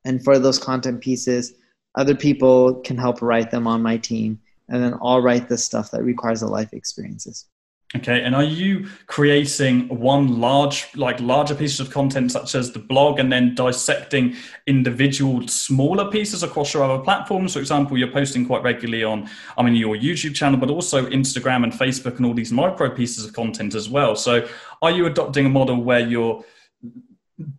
and 0.05 0.23
for 0.23 0.37
those 0.39 0.59
content 0.59 1.01
pieces 1.01 1.53
other 1.95 2.15
people 2.15 2.75
can 2.81 2.97
help 2.97 3.21
write 3.21 3.51
them 3.51 3.67
on 3.67 3.81
my 3.81 3.97
team 3.97 4.39
and 4.69 4.81
then 4.81 4.97
i'll 5.01 5.21
write 5.21 5.49
the 5.49 5.57
stuff 5.57 5.91
that 5.91 6.03
requires 6.03 6.41
the 6.41 6.47
life 6.47 6.73
experiences. 6.73 7.47
Okay 7.93 8.23
and 8.23 8.33
are 8.33 8.43
you 8.43 8.87
creating 9.07 9.89
one 9.89 10.39
large 10.39 10.87
like 10.95 11.19
larger 11.19 11.53
pieces 11.53 11.81
of 11.81 11.89
content 11.89 12.31
such 12.31 12.55
as 12.55 12.71
the 12.71 12.79
blog 12.79 13.19
and 13.19 13.29
then 13.29 13.53
dissecting 13.53 14.33
individual 14.65 15.45
smaller 15.49 16.09
pieces 16.09 16.41
across 16.41 16.73
your 16.73 16.83
other 16.83 17.03
platforms? 17.03 17.51
For 17.51 17.59
example 17.59 17.97
you're 17.97 18.11
posting 18.11 18.45
quite 18.45 18.63
regularly 18.63 19.03
on 19.03 19.29
i 19.57 19.61
mean 19.61 19.75
your 19.75 19.97
youtube 19.97 20.33
channel 20.33 20.57
but 20.57 20.69
also 20.69 21.05
instagram 21.07 21.65
and 21.65 21.73
facebook 21.73 22.15
and 22.15 22.25
all 22.25 22.33
these 22.33 22.53
micro 22.53 22.89
pieces 22.89 23.25
of 23.25 23.33
content 23.33 23.75
as 23.75 23.89
well. 23.89 24.15
So 24.15 24.47
are 24.81 24.91
you 24.91 25.05
adopting 25.07 25.45
a 25.45 25.49
model 25.49 25.83
where 25.83 25.99
you're 25.99 26.45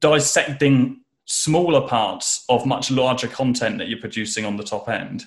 dissecting 0.01 1.01
smaller 1.25 1.87
parts 1.87 2.45
of 2.49 2.67
much 2.67 2.91
larger 2.91 3.29
content 3.29 3.79
that 3.79 3.89
you're 3.89 4.01
producing 4.01 4.45
on 4.45 4.57
the 4.57 4.65
top 4.65 4.89
end? 4.89 5.25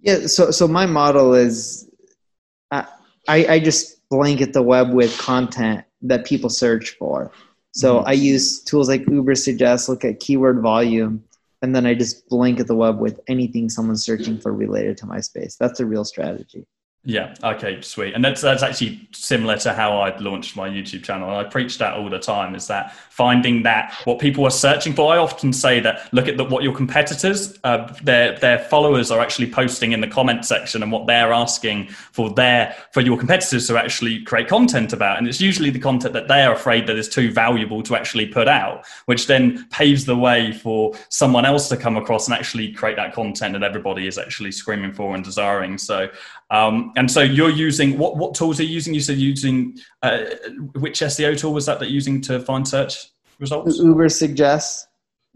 Yeah, 0.00 0.26
so 0.26 0.50
so 0.50 0.66
my 0.66 0.86
model 0.86 1.34
is 1.34 1.88
I 2.70 2.86
I 3.28 3.60
just 3.60 4.08
blanket 4.08 4.52
the 4.52 4.62
web 4.62 4.92
with 4.92 5.16
content 5.18 5.84
that 6.02 6.24
people 6.24 6.50
search 6.50 6.90
for. 6.98 7.30
So 7.72 7.98
mm-hmm. 7.98 8.08
I 8.08 8.12
use 8.12 8.62
tools 8.62 8.88
like 8.88 9.02
Ubersuggest, 9.02 9.88
look 9.88 10.04
at 10.04 10.18
keyword 10.18 10.60
volume, 10.60 11.22
and 11.62 11.74
then 11.74 11.86
I 11.86 11.94
just 11.94 12.28
blanket 12.28 12.66
the 12.66 12.74
web 12.74 12.98
with 12.98 13.20
anything 13.28 13.68
someone's 13.68 14.04
searching 14.04 14.38
for 14.38 14.52
related 14.52 14.96
to 14.98 15.06
my 15.06 15.20
space. 15.20 15.56
That's 15.56 15.80
a 15.80 15.86
real 15.86 16.04
strategy. 16.04 16.66
Yeah. 17.02 17.34
Okay. 17.42 17.80
Sweet. 17.80 18.12
And 18.12 18.22
that's 18.22 18.42
that's 18.42 18.62
actually 18.62 19.08
similar 19.12 19.56
to 19.58 19.72
how 19.72 19.98
I 19.98 20.14
launched 20.18 20.54
my 20.54 20.68
YouTube 20.68 21.02
channel. 21.02 21.28
And 21.30 21.38
I 21.38 21.48
preach 21.48 21.78
that 21.78 21.94
all 21.94 22.10
the 22.10 22.18
time. 22.18 22.54
Is 22.54 22.66
that 22.66 22.94
finding 23.08 23.62
that 23.62 23.94
what 24.04 24.18
people 24.18 24.44
are 24.44 24.50
searching 24.50 24.92
for? 24.92 25.10
I 25.10 25.16
often 25.16 25.50
say 25.54 25.80
that 25.80 26.12
look 26.12 26.28
at 26.28 26.36
the, 26.36 26.44
what 26.44 26.62
your 26.62 26.74
competitors, 26.74 27.58
uh, 27.64 27.90
their 28.02 28.38
their 28.38 28.58
followers 28.58 29.10
are 29.10 29.18
actually 29.18 29.50
posting 29.50 29.92
in 29.92 30.02
the 30.02 30.08
comment 30.08 30.44
section, 30.44 30.82
and 30.82 30.92
what 30.92 31.06
they're 31.06 31.32
asking 31.32 31.88
for 31.88 32.28
their 32.28 32.76
for 32.92 33.00
your 33.00 33.16
competitors 33.16 33.66
to 33.68 33.78
actually 33.78 34.22
create 34.24 34.48
content 34.48 34.92
about. 34.92 35.16
And 35.16 35.26
it's 35.26 35.40
usually 35.40 35.70
the 35.70 35.78
content 35.78 36.12
that 36.12 36.28
they 36.28 36.42
are 36.42 36.52
afraid 36.52 36.86
that 36.88 36.98
is 36.98 37.08
too 37.08 37.32
valuable 37.32 37.82
to 37.84 37.96
actually 37.96 38.26
put 38.26 38.46
out, 38.46 38.84
which 39.06 39.26
then 39.26 39.66
paves 39.70 40.04
the 40.04 40.18
way 40.18 40.52
for 40.52 40.92
someone 41.08 41.46
else 41.46 41.70
to 41.70 41.78
come 41.78 41.96
across 41.96 42.28
and 42.28 42.36
actually 42.36 42.72
create 42.72 42.96
that 42.96 43.14
content 43.14 43.54
that 43.54 43.62
everybody 43.62 44.06
is 44.06 44.18
actually 44.18 44.52
screaming 44.52 44.92
for 44.92 45.14
and 45.14 45.24
desiring. 45.24 45.78
So 45.78 46.10
Um, 46.50 46.92
and 46.96 47.10
so 47.10 47.20
you're 47.20 47.50
using 47.50 47.96
what 47.96 48.16
what 48.16 48.34
tools 48.34 48.58
are 48.58 48.64
you 48.64 48.70
using? 48.70 48.92
You 48.94 49.00
said 49.00 49.18
using 49.18 49.78
uh, 50.02 50.24
which 50.76 51.00
SEO 51.00 51.38
tool 51.38 51.52
was 51.52 51.66
that 51.66 51.78
that 51.78 51.86
you're 51.86 51.94
using 51.94 52.20
to 52.22 52.40
find 52.40 52.66
search 52.66 53.06
results? 53.38 53.80
Ubersuggest, 53.80 54.86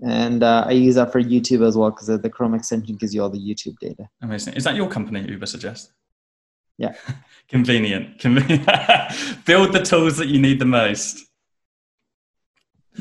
and 0.02 0.42
uh, 0.42 0.64
I 0.66 0.72
use 0.72 0.96
that 0.96 1.12
for 1.12 1.22
YouTube 1.22 1.66
as 1.66 1.76
well 1.76 1.90
because 1.90 2.06
the 2.06 2.30
Chrome 2.30 2.54
extension 2.54 2.96
gives 2.96 3.14
you 3.14 3.22
all 3.22 3.30
the 3.30 3.38
YouTube 3.38 3.78
data. 3.78 4.08
Amazing. 4.22 4.54
Is 4.54 4.64
that 4.64 4.74
your 4.74 4.88
company, 4.88 5.20
Uber 5.20 5.46
Ubersuggest? 5.46 5.90
Yeah. 6.78 6.94
Convenient. 7.48 8.18
Convenient. 8.18 8.66
Build 9.44 9.72
the 9.72 9.82
tools 9.84 10.16
that 10.16 10.28
you 10.28 10.40
need 10.40 10.58
the 10.58 10.64
most. 10.64 11.24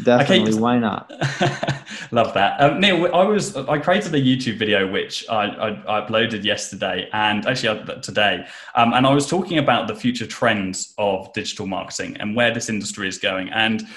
Definitely. 0.02 0.60
Why 0.60 0.80
not? 0.80 1.12
Love 2.12 2.34
that. 2.34 2.60
Um, 2.60 2.80
Neil, 2.80 3.14
I 3.14 3.24
was 3.24 3.56
I 3.56 3.78
created 3.78 4.14
a 4.16 4.20
YouTube 4.20 4.58
video 4.58 4.92
which 4.92 5.24
I, 5.30 5.46
I, 5.46 5.98
I 6.00 6.02
uploaded 6.02 6.44
yesterday 6.44 7.08
and 7.14 7.46
actually 7.46 7.80
uh, 7.80 7.96
today, 7.96 8.46
um, 8.74 8.94
and 8.94 9.06
I 9.06 9.14
was 9.14 9.28
talking 9.28 9.60
about 9.60 9.88
the 9.88 9.96
future 9.96 10.26
trends 10.26 10.96
of 10.98 11.32
digital 11.34 11.68
marketing 11.68 12.18
and 12.20 12.36
where 12.36 12.52
this 12.52 12.70
industry 12.70 13.08
is 13.08 13.20
going. 13.20 13.50
And 13.50 13.88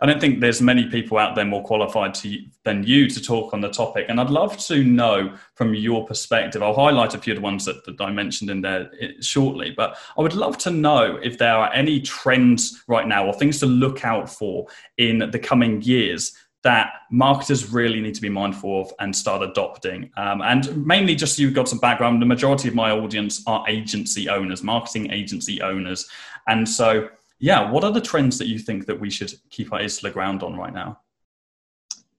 I 0.00 0.06
don't 0.06 0.20
think 0.20 0.40
there's 0.40 0.60
many 0.60 0.88
people 0.88 1.18
out 1.18 1.34
there 1.34 1.44
more 1.44 1.62
qualified 1.62 2.14
to, 2.14 2.38
than 2.64 2.84
you 2.84 3.08
to 3.08 3.22
talk 3.22 3.52
on 3.52 3.60
the 3.60 3.68
topic. 3.68 4.06
And 4.08 4.20
I'd 4.20 4.30
love 4.30 4.56
to 4.66 4.84
know 4.84 5.36
from 5.54 5.74
your 5.74 6.06
perspective. 6.06 6.62
I'll 6.62 6.74
highlight 6.74 7.14
a 7.14 7.18
few 7.18 7.32
of 7.32 7.38
the 7.38 7.42
ones 7.42 7.64
that, 7.64 7.84
that 7.84 8.00
I 8.00 8.10
mentioned 8.10 8.50
in 8.50 8.60
there 8.60 8.90
eh, 9.00 9.12
shortly, 9.20 9.72
but 9.76 9.96
I 10.18 10.22
would 10.22 10.34
love 10.34 10.58
to 10.58 10.70
know 10.70 11.18
if 11.22 11.38
there 11.38 11.54
are 11.54 11.72
any 11.72 12.00
trends 12.00 12.82
right 12.88 13.06
now 13.06 13.26
or 13.26 13.32
things 13.32 13.60
to 13.60 13.66
look 13.66 14.04
out 14.04 14.28
for 14.28 14.66
in 14.98 15.30
the 15.30 15.38
coming 15.38 15.82
years 15.82 16.34
that 16.64 16.92
marketers 17.10 17.70
really 17.70 18.00
need 18.00 18.14
to 18.14 18.22
be 18.22 18.30
mindful 18.30 18.80
of 18.80 18.92
and 18.98 19.14
start 19.14 19.42
adopting. 19.42 20.10
Um, 20.16 20.40
and 20.40 20.84
mainly, 20.84 21.14
just 21.14 21.36
so 21.36 21.42
you've 21.42 21.54
got 21.54 21.68
some 21.68 21.78
background, 21.78 22.20
the 22.22 22.26
majority 22.26 22.68
of 22.68 22.74
my 22.74 22.90
audience 22.90 23.42
are 23.46 23.64
agency 23.68 24.30
owners, 24.30 24.62
marketing 24.62 25.12
agency 25.12 25.60
owners. 25.60 26.08
And 26.48 26.66
so, 26.66 27.10
yeah, 27.38 27.70
what 27.70 27.84
are 27.84 27.92
the 27.92 28.00
trends 28.00 28.38
that 28.38 28.48
you 28.48 28.58
think 28.58 28.86
that 28.86 28.98
we 28.98 29.10
should 29.10 29.32
keep 29.50 29.72
our 29.72 29.80
ears 29.80 29.96
to 29.98 30.02
the 30.02 30.10
ground 30.10 30.42
on 30.42 30.56
right 30.56 30.72
now? 30.72 31.00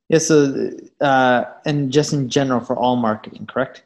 Yeah, 0.10 0.20
so 0.20 0.72
uh, 1.02 1.46
and 1.66 1.92
just 1.92 2.14
in 2.14 2.30
general 2.30 2.60
for 2.60 2.76
all 2.76 2.96
marketing, 2.96 3.48
correct? 3.48 3.84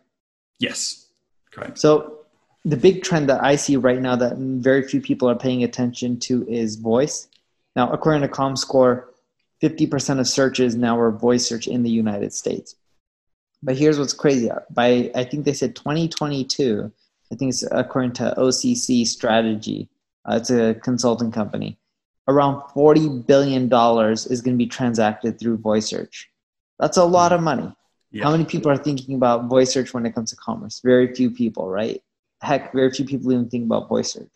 Yes, 0.60 1.08
correct. 1.52 1.80
So 1.80 2.20
the 2.66 2.78
big 2.78 3.04
trend 3.04 3.30
that 3.30 3.44
I 3.44 3.56
see 3.56 3.78
right 3.78 4.02
now 4.02 4.16
that 4.18 4.38
very 4.38 4.84
few 4.84 5.02
people 5.02 5.30
are 5.30 5.36
paying 5.36 5.64
attention 5.64 6.20
to 6.22 6.46
is 6.48 6.76
voice. 6.76 7.28
Now, 7.76 7.92
according 7.92 8.22
to 8.24 8.28
ComScore, 8.28 9.06
50% 9.62 10.20
of 10.20 10.28
searches 10.28 10.76
now 10.76 11.00
are 11.00 11.12
voice 11.12 11.48
search 11.48 11.68
in 11.68 11.84
the 11.84 11.90
United 11.90 12.34
States. 12.34 12.76
But 13.62 13.78
here's 13.78 14.00
what's 14.00 14.14
crazy. 14.14 14.50
By 14.72 15.12
I 15.16 15.24
think 15.24 15.46
they 15.46 15.54
said 15.54 15.76
2022, 15.76 16.92
I 17.32 17.36
think 17.36 17.50
it's 17.50 17.64
according 17.72 18.14
to 18.14 18.34
OCC 18.38 19.06
Strategy, 19.06 19.90
uh, 20.28 20.36
it's 20.36 20.50
a 20.50 20.76
consulting 20.76 21.32
company. 21.32 21.78
Around 22.28 22.62
$40 22.76 23.26
billion 23.26 23.64
is 23.66 24.42
going 24.42 24.56
to 24.56 24.58
be 24.58 24.68
transacted 24.68 25.40
through 25.40 25.58
voice 25.58 25.88
search. 25.88 26.30
That's 26.80 26.98
a 26.98 27.06
lot 27.06 27.32
of 27.32 27.42
money. 27.42 27.74
Yeah. 28.12 28.24
How 28.24 28.32
many 28.32 28.46
people 28.46 28.72
are 28.72 28.78
thinking 28.78 29.16
about 29.16 29.46
voice 29.46 29.72
search 29.72 29.94
when 29.94 30.06
it 30.06 30.14
comes 30.14 30.30
to 30.32 30.36
commerce? 30.36 30.82
Very 30.84 31.14
few 31.14 31.32
people, 31.32 31.70
right? 31.70 32.02
Heck, 32.42 32.74
very 32.74 32.92
few 32.92 33.06
people 33.06 33.32
even 33.32 33.50
think 33.50 33.66
about 33.66 33.90
voice 33.90 34.14
search. 34.14 34.30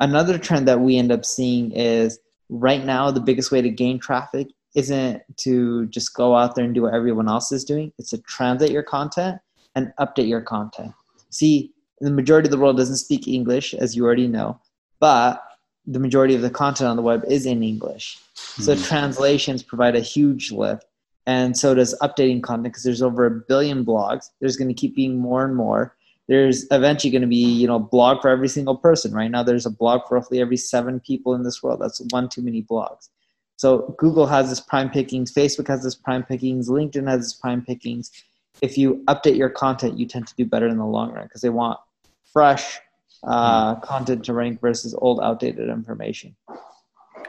Another 0.00 0.38
trend 0.38 0.68
that 0.68 0.80
we 0.80 0.96
end 0.96 1.12
up 1.12 1.24
seeing 1.24 1.72
is 1.72 2.18
right 2.48 2.84
now 2.84 3.10
the 3.10 3.20
biggest 3.20 3.50
way 3.50 3.60
to 3.60 3.70
gain 3.70 3.98
traffic 3.98 4.48
isn't 4.74 5.22
to 5.38 5.86
just 5.86 6.14
go 6.14 6.36
out 6.36 6.54
there 6.54 6.64
and 6.64 6.74
do 6.74 6.82
what 6.82 6.94
everyone 6.94 7.28
else 7.28 7.50
is 7.50 7.64
doing. 7.64 7.92
It's 7.98 8.10
to 8.10 8.18
translate 8.18 8.70
your 8.70 8.82
content 8.82 9.40
and 9.74 9.92
update 9.98 10.28
your 10.28 10.42
content. 10.42 10.92
See, 11.30 11.72
the 12.00 12.10
majority 12.10 12.46
of 12.46 12.50
the 12.50 12.58
world 12.58 12.76
doesn't 12.76 12.96
speak 12.96 13.26
English, 13.26 13.72
as 13.74 13.96
you 13.96 14.04
already 14.04 14.28
know 14.28 14.60
but 15.00 15.42
the 15.86 15.98
majority 15.98 16.34
of 16.34 16.42
the 16.42 16.50
content 16.50 16.88
on 16.88 16.96
the 16.96 17.02
web 17.02 17.24
is 17.28 17.46
in 17.46 17.62
English. 17.62 18.18
So 18.34 18.74
mm-hmm. 18.74 18.82
translations 18.82 19.62
provide 19.62 19.96
a 19.96 20.00
huge 20.00 20.50
lift. 20.50 20.84
And 21.26 21.56
so 21.56 21.74
does 21.74 21.96
updating 22.00 22.42
content 22.42 22.72
because 22.72 22.84
there's 22.84 23.02
over 23.02 23.26
a 23.26 23.30
billion 23.30 23.84
blogs. 23.84 24.30
There's 24.40 24.56
going 24.56 24.68
to 24.68 24.74
keep 24.74 24.94
being 24.94 25.18
more 25.18 25.44
and 25.44 25.56
more. 25.56 25.96
There's 26.28 26.66
eventually 26.70 27.10
going 27.10 27.22
to 27.22 27.28
be, 27.28 27.36
you 27.36 27.66
know, 27.66 27.76
a 27.76 27.80
blog 27.80 28.20
for 28.20 28.30
every 28.30 28.48
single 28.48 28.76
person. 28.76 29.12
Right 29.12 29.30
now, 29.30 29.42
there's 29.42 29.66
a 29.66 29.70
blog 29.70 30.02
for 30.08 30.16
roughly 30.16 30.40
every 30.40 30.56
seven 30.56 31.00
people 31.00 31.34
in 31.34 31.44
this 31.44 31.62
world. 31.62 31.80
That's 31.80 32.00
one 32.10 32.28
too 32.28 32.42
many 32.42 32.62
blogs. 32.62 33.08
So 33.56 33.94
Google 33.98 34.26
has 34.26 34.50
this 34.50 34.60
prime 34.60 34.90
pickings, 34.90 35.32
Facebook 35.32 35.66
has 35.68 35.82
this 35.82 35.94
prime 35.94 36.22
pickings, 36.22 36.68
LinkedIn 36.68 37.08
has 37.08 37.20
this 37.20 37.34
prime 37.34 37.62
pickings. 37.62 38.10
If 38.60 38.76
you 38.76 39.02
update 39.08 39.36
your 39.36 39.48
content, 39.48 39.98
you 39.98 40.06
tend 40.06 40.26
to 40.28 40.34
do 40.36 40.44
better 40.44 40.66
in 40.66 40.76
the 40.76 40.84
long 40.84 41.12
run 41.12 41.24
because 41.24 41.40
they 41.40 41.48
want 41.48 41.78
fresh, 42.32 42.78
uh, 43.24 43.76
content 43.76 44.24
to 44.26 44.32
rank 44.32 44.60
versus 44.60 44.94
old 44.98 45.20
outdated 45.20 45.68
information. 45.68 46.36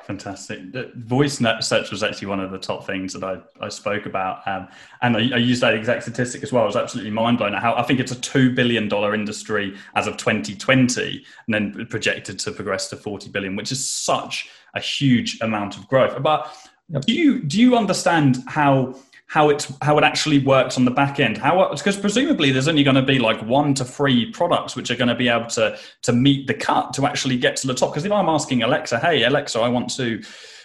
Fantastic. 0.06 0.72
The 0.72 0.90
voice 0.96 1.42
search 1.60 1.92
was 1.92 2.02
actually 2.02 2.30
one 2.30 2.40
of 2.40 2.52
the 2.52 2.58
top 2.58 2.86
things 2.86 3.12
that 3.12 3.26
i, 3.26 3.40
I 3.60 3.68
spoke 3.68 4.06
about 4.06 4.48
um, 4.48 4.70
and 5.02 5.18
I, 5.18 5.36
I, 5.36 5.38
used 5.38 5.62
that 5.64 5.74
exact 5.74 6.04
statistic 6.04 6.44
as 6.44 6.54
well. 6.54 6.64
I 6.64 6.66
was 6.66 6.78
absolutely 6.78 7.12
mind 7.12 7.40
blown 7.40 7.54
at 7.54 7.62
how 7.62 7.76
i 7.76 7.84
think 7.84 8.00
it's 8.00 8.14
a 8.14 8.16
$2 8.16 8.56
billion 8.56 8.90
industry 9.14 9.76
as 9.96 10.08
of 10.08 10.16
2020 10.16 11.26
and 11.48 11.54
then 11.54 11.86
projected 11.88 12.40
to 12.40 12.54
progress 12.54 12.90
to 12.92 12.96
40 12.96 13.30
billion 13.32 13.58
which 13.58 13.74
is 13.74 13.86
such 13.86 14.50
a 14.76 14.80
huge 14.80 15.40
amount 15.42 15.78
of 15.78 15.88
growth. 15.90 16.22
But 16.24 16.56
do 17.02 17.14
you 17.14 17.44
do 17.44 17.60
you 17.60 17.76
understand 17.76 18.38
how 18.48 18.96
how 19.28 19.50
it 19.50 19.68
how 19.82 19.98
it 19.98 20.04
actually 20.04 20.40
works 20.40 20.78
on 20.78 20.86
the 20.86 20.92
back 20.92 21.20
end. 21.20 21.38
How 21.38 21.70
because 21.70 21.98
presumably 21.98 22.52
there's 22.52 22.68
only 22.68 22.84
going 22.84 22.96
to 22.96 23.02
be 23.02 23.20
like 23.20 23.42
one 23.44 23.74
to 23.76 23.86
three 23.86 24.32
products 24.32 24.76
which 24.76 24.90
are 24.90 24.96
going 24.96 25.10
to 25.10 25.16
be 25.16 25.28
able 25.28 25.48
to 25.48 25.78
to 26.04 26.14
meet 26.14 26.48
the 26.48 26.54
cut 26.54 26.94
to 26.94 27.06
actually 27.06 27.38
get 27.38 27.58
to 27.58 27.68
the 27.68 27.74
top. 27.74 27.92
Because 27.92 28.06
if 28.06 28.12
I'm 28.12 28.30
asking 28.30 28.64
Alexa, 28.64 29.00
hey 29.00 29.24
Alexa, 29.24 29.60
I 29.60 29.68
want 29.68 29.94
to 29.98 30.22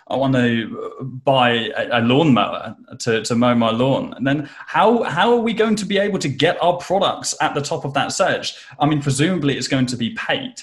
I 0.09 0.17
want 0.17 0.35
to 0.35 1.21
buy 1.25 1.71
a, 1.77 2.01
lawnmower 2.01 2.77
to, 3.01 3.23
to 3.23 3.35
mow 3.35 3.55
my 3.55 3.71
lawn. 3.71 4.13
And 4.15 4.27
then 4.27 4.49
how 4.53 5.03
how 5.05 5.33
are 5.33 5.41
we 5.41 5.55
going 5.55 5.77
to 5.77 5.87
be 5.87 5.99
able 5.99 6.19
to 6.21 6.29
get 6.29 6.63
our 6.63 6.77
products 6.77 7.35
at 7.41 7.55
the 7.55 7.63
top 7.63 7.85
of 7.85 7.95
that 7.95 8.13
search? 8.13 8.55
I 8.79 8.87
mean, 8.87 9.03
presumably 9.03 9.57
it's 9.57 9.69
going 9.69 9.87
to 9.87 9.97
be 9.97 10.11
paid. 10.15 10.55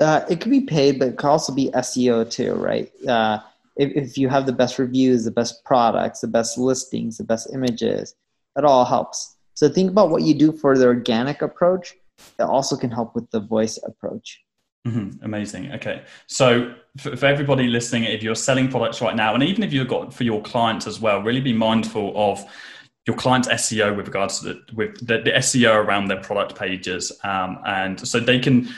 Uh, 0.00 0.24
it 0.28 0.40
could 0.40 0.50
be 0.50 0.62
paid, 0.62 0.98
but 0.98 1.08
it 1.08 1.16
could 1.16 1.28
also 1.28 1.54
be 1.54 1.70
SEO 1.70 2.28
too, 2.28 2.54
right? 2.54 2.90
Uh, 3.06 3.38
if, 3.76 3.92
if 3.94 4.18
you 4.18 4.28
have 4.28 4.46
the 4.46 4.52
best 4.52 4.78
reviews, 4.78 5.24
the 5.24 5.30
best 5.30 5.64
products, 5.64 6.20
the 6.20 6.28
best 6.28 6.58
listings, 6.58 7.18
the 7.18 7.24
best 7.24 7.48
images, 7.52 8.14
it 8.56 8.64
all 8.64 8.84
helps. 8.84 9.36
So 9.54 9.68
think 9.68 9.90
about 9.90 10.10
what 10.10 10.22
you 10.22 10.34
do 10.34 10.52
for 10.52 10.76
the 10.76 10.86
organic 10.86 11.42
approach. 11.42 11.94
It 12.38 12.42
also 12.42 12.76
can 12.76 12.90
help 12.90 13.14
with 13.14 13.30
the 13.30 13.40
voice 13.40 13.78
approach. 13.84 14.40
Mm-hmm. 14.86 15.24
Amazing. 15.24 15.72
Okay. 15.72 16.02
So 16.26 16.74
for, 16.98 17.16
for, 17.16 17.26
everybody 17.26 17.68
listening, 17.68 18.04
if 18.04 18.22
you're 18.22 18.34
selling 18.34 18.68
products 18.68 19.00
right 19.00 19.16
now, 19.16 19.32
and 19.32 19.42
even 19.42 19.62
if 19.62 19.72
you've 19.72 19.88
got 19.88 20.12
for 20.12 20.24
your 20.24 20.42
clients 20.42 20.86
as 20.86 21.00
well, 21.00 21.22
really 21.22 21.40
be 21.40 21.54
mindful 21.54 22.12
of 22.14 22.44
your 23.06 23.16
client's 23.16 23.48
SEO 23.48 23.96
with 23.96 24.06
regards 24.06 24.40
to 24.40 24.44
the, 24.44 24.60
with 24.74 25.06
the, 25.06 25.18
the 25.18 25.30
SEO 25.32 25.74
around 25.74 26.08
their 26.08 26.20
product 26.20 26.54
pages, 26.58 27.12
um, 27.22 27.58
and 27.66 28.06
so 28.06 28.20
they 28.20 28.38
can 28.38 28.68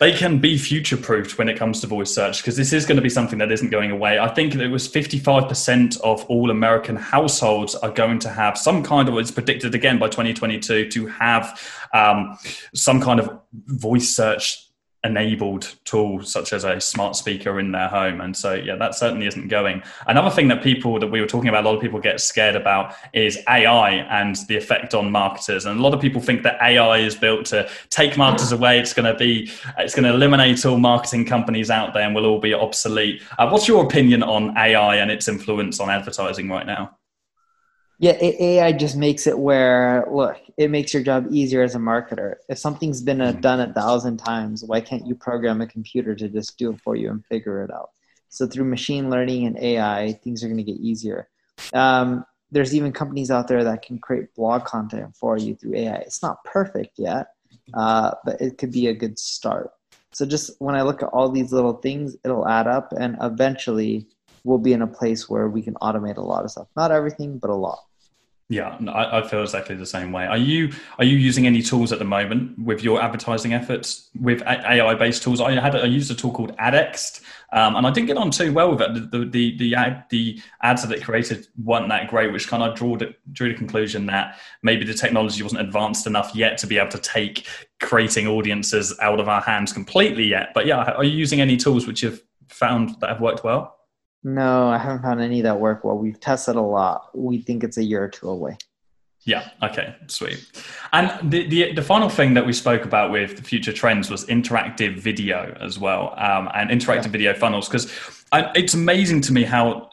they 0.00 0.12
can 0.12 0.38
be 0.38 0.56
future 0.56 0.96
proofed 0.96 1.36
when 1.36 1.50
it 1.50 1.58
comes 1.58 1.82
to 1.82 1.86
voice 1.86 2.12
search 2.12 2.38
because 2.38 2.56
this 2.56 2.72
is 2.72 2.86
going 2.86 2.96
to 2.96 3.02
be 3.02 3.10
something 3.10 3.38
that 3.38 3.52
isn't 3.52 3.68
going 3.68 3.90
away. 3.90 4.18
I 4.18 4.28
think 4.28 4.54
it 4.54 4.68
was 4.68 4.88
55% 4.88 6.00
of 6.00 6.24
all 6.24 6.50
American 6.50 6.96
households 6.96 7.74
are 7.74 7.90
going 7.90 8.18
to 8.20 8.30
have 8.30 8.56
some 8.56 8.82
kind 8.82 9.10
of, 9.10 9.18
it's 9.18 9.30
predicted 9.30 9.74
again 9.74 9.98
by 9.98 10.08
2022 10.08 10.88
to 10.88 11.06
have 11.08 11.60
um, 11.92 12.38
some 12.74 12.98
kind 13.02 13.20
of 13.20 13.40
voice 13.52 14.08
search 14.08 14.69
enabled 15.04 15.74
tool 15.84 16.22
such 16.22 16.52
as 16.52 16.64
a 16.64 16.80
smart 16.80 17.16
speaker 17.16 17.58
in 17.58 17.72
their 17.72 17.88
home. 17.88 18.20
And 18.20 18.36
so 18.36 18.54
yeah 18.54 18.76
that 18.76 18.94
certainly 18.94 19.26
isn't 19.26 19.48
going. 19.48 19.82
Another 20.06 20.30
thing 20.30 20.48
that 20.48 20.62
people 20.62 20.98
that 20.98 21.06
we 21.06 21.20
were 21.20 21.26
talking 21.26 21.48
about 21.48 21.64
a 21.64 21.68
lot 21.68 21.74
of 21.74 21.80
people 21.80 21.98
get 22.00 22.20
scared 22.20 22.54
about 22.54 22.94
is 23.12 23.38
ai 23.48 23.92
and 24.10 24.36
the 24.48 24.56
effect 24.56 24.94
on 24.94 25.10
marketers. 25.10 25.64
And 25.64 25.78
a 25.78 25.82
lot 25.82 25.94
of 25.94 26.00
people 26.00 26.20
think 26.20 26.42
that 26.42 26.60
ai 26.60 26.98
is 26.98 27.14
built 27.14 27.46
to 27.46 27.68
take 27.88 28.16
marketers 28.16 28.52
away. 28.52 28.78
It's 28.78 28.92
going 28.92 29.10
to 29.10 29.18
be 29.18 29.50
it's 29.78 29.94
going 29.94 30.04
to 30.04 30.14
eliminate 30.14 30.64
all 30.66 30.78
marketing 30.78 31.24
companies 31.24 31.70
out 31.70 31.94
there 31.94 32.02
and 32.02 32.14
we'll 32.14 32.26
all 32.26 32.40
be 32.40 32.52
obsolete. 32.52 33.22
Uh, 33.38 33.48
what's 33.48 33.66
your 33.66 33.84
opinion 33.84 34.22
on 34.22 34.56
ai 34.58 34.96
and 34.96 35.10
its 35.10 35.28
influence 35.28 35.80
on 35.80 35.88
advertising 35.88 36.48
right 36.48 36.66
now 36.66 36.96
yeah, 38.00 38.16
AI 38.18 38.72
just 38.72 38.96
makes 38.96 39.26
it 39.26 39.38
where 39.38 40.06
look, 40.10 40.38
it 40.56 40.70
makes 40.70 40.94
your 40.94 41.02
job 41.02 41.26
easier 41.30 41.62
as 41.62 41.74
a 41.74 41.78
marketer. 41.78 42.36
If 42.48 42.56
something's 42.56 43.02
been 43.02 43.20
uh, 43.20 43.32
mm-hmm. 43.32 43.40
done 43.42 43.60
a 43.60 43.74
thousand 43.74 44.16
times, 44.16 44.64
why 44.64 44.80
can't 44.80 45.06
you 45.06 45.14
program 45.14 45.60
a 45.60 45.66
computer 45.66 46.14
to 46.14 46.26
just 46.30 46.56
do 46.56 46.72
it 46.72 46.80
for 46.80 46.96
you 46.96 47.10
and 47.10 47.24
figure 47.26 47.62
it 47.62 47.70
out? 47.70 47.90
So 48.30 48.46
through 48.46 48.64
machine 48.64 49.10
learning 49.10 49.44
and 49.44 49.58
AI, 49.58 50.18
things 50.24 50.42
are 50.42 50.46
going 50.46 50.56
to 50.56 50.72
get 50.72 50.80
easier. 50.80 51.28
Um, 51.74 52.24
there's 52.50 52.74
even 52.74 52.90
companies 52.90 53.30
out 53.30 53.48
there 53.48 53.64
that 53.64 53.82
can 53.82 53.98
create 53.98 54.34
blog 54.34 54.64
content 54.64 55.14
for 55.14 55.36
you 55.36 55.54
through 55.54 55.76
AI. 55.76 55.96
It's 55.96 56.22
not 56.22 56.42
perfect 56.44 56.98
yet, 56.98 57.26
uh, 57.74 58.12
but 58.24 58.40
it 58.40 58.56
could 58.56 58.72
be 58.72 58.86
a 58.86 58.94
good 58.94 59.18
start. 59.18 59.72
So 60.12 60.24
just 60.24 60.52
when 60.58 60.74
I 60.74 60.80
look 60.82 61.02
at 61.02 61.10
all 61.10 61.28
these 61.28 61.52
little 61.52 61.74
things, 61.74 62.16
it'll 62.24 62.48
add 62.48 62.66
up, 62.66 62.94
and 62.98 63.18
eventually 63.20 64.06
we'll 64.42 64.58
be 64.58 64.72
in 64.72 64.80
a 64.80 64.86
place 64.86 65.28
where 65.28 65.48
we 65.48 65.60
can 65.60 65.74
automate 65.74 66.16
a 66.16 66.22
lot 66.22 66.44
of 66.44 66.50
stuff. 66.50 66.68
Not 66.76 66.92
everything, 66.92 67.36
but 67.36 67.50
a 67.50 67.54
lot. 67.54 67.80
Yeah, 68.50 68.76
I, 68.88 69.20
I, 69.20 69.28
feel 69.28 69.42
exactly 69.42 69.76
the 69.76 69.86
same 69.86 70.10
way. 70.10 70.26
Are 70.26 70.36
you 70.36 70.72
are 70.98 71.04
you 71.04 71.16
using 71.16 71.46
any 71.46 71.62
tools 71.62 71.92
at 71.92 72.00
the 72.00 72.04
moment 72.04 72.58
with 72.58 72.82
your 72.82 73.00
advertising 73.00 73.52
efforts 73.52 74.10
with 74.20 74.42
AI 74.42 74.92
based 74.96 75.22
tools? 75.22 75.40
I 75.40 75.52
had 75.52 75.76
I 75.76 75.84
used 75.84 76.10
a 76.10 76.16
tool 76.16 76.32
called 76.32 76.56
Adext, 76.56 77.22
um, 77.52 77.76
and 77.76 77.86
I 77.86 77.92
didn't 77.92 78.08
get 78.08 78.16
on 78.16 78.32
too 78.32 78.52
well 78.52 78.72
with 78.72 78.80
it. 78.80 79.12
The 79.12 79.24
the 79.24 79.56
the, 79.56 79.74
ad, 79.76 80.04
the 80.10 80.42
ads 80.64 80.82
that 80.82 80.90
it 80.90 81.04
created 81.04 81.46
weren't 81.62 81.88
that 81.90 82.08
great, 82.08 82.32
which 82.32 82.48
kind 82.48 82.64
of 82.64 82.76
drew 82.76 82.96
the, 82.96 83.14
drew 83.30 83.50
the 83.50 83.54
conclusion 83.54 84.06
that 84.06 84.36
maybe 84.64 84.84
the 84.84 84.94
technology 84.94 85.44
wasn't 85.44 85.60
advanced 85.60 86.08
enough 86.08 86.34
yet 86.34 86.58
to 86.58 86.66
be 86.66 86.76
able 86.76 86.90
to 86.90 86.98
take 86.98 87.46
creating 87.78 88.26
audiences 88.26 88.98
out 89.00 89.20
of 89.20 89.28
our 89.28 89.42
hands 89.42 89.72
completely 89.72 90.24
yet. 90.24 90.48
But 90.54 90.66
yeah, 90.66 90.90
are 90.90 91.04
you 91.04 91.16
using 91.16 91.40
any 91.40 91.56
tools 91.56 91.86
which 91.86 92.02
you've 92.02 92.20
found 92.48 93.00
that 93.00 93.10
have 93.10 93.20
worked 93.20 93.44
well? 93.44 93.79
No, 94.22 94.68
I 94.68 94.78
haven't 94.78 95.02
found 95.02 95.20
any 95.20 95.40
that 95.42 95.60
work 95.60 95.84
well. 95.84 95.96
We've 95.96 96.20
tested 96.20 96.56
a 96.56 96.60
lot. 96.60 97.16
We 97.16 97.40
think 97.40 97.64
it's 97.64 97.78
a 97.78 97.84
year 97.84 98.04
or 98.04 98.08
two 98.08 98.28
away. 98.28 98.58
Yeah. 99.24 99.50
Okay. 99.62 99.94
Sweet. 100.06 100.46
And 100.92 101.30
the, 101.30 101.46
the, 101.46 101.72
the 101.72 101.82
final 101.82 102.08
thing 102.08 102.34
that 102.34 102.46
we 102.46 102.52
spoke 102.52 102.84
about 102.84 103.10
with 103.10 103.36
the 103.36 103.42
future 103.42 103.72
trends 103.72 104.10
was 104.10 104.24
interactive 104.26 104.98
video 104.98 105.56
as 105.60 105.78
well, 105.78 106.14
um, 106.16 106.48
and 106.54 106.70
interactive 106.70 107.04
yeah. 107.04 107.10
video 107.10 107.34
funnels. 107.34 107.68
Because 107.68 107.92
it's 108.32 108.74
amazing 108.74 109.20
to 109.22 109.32
me 109.32 109.44
how 109.44 109.90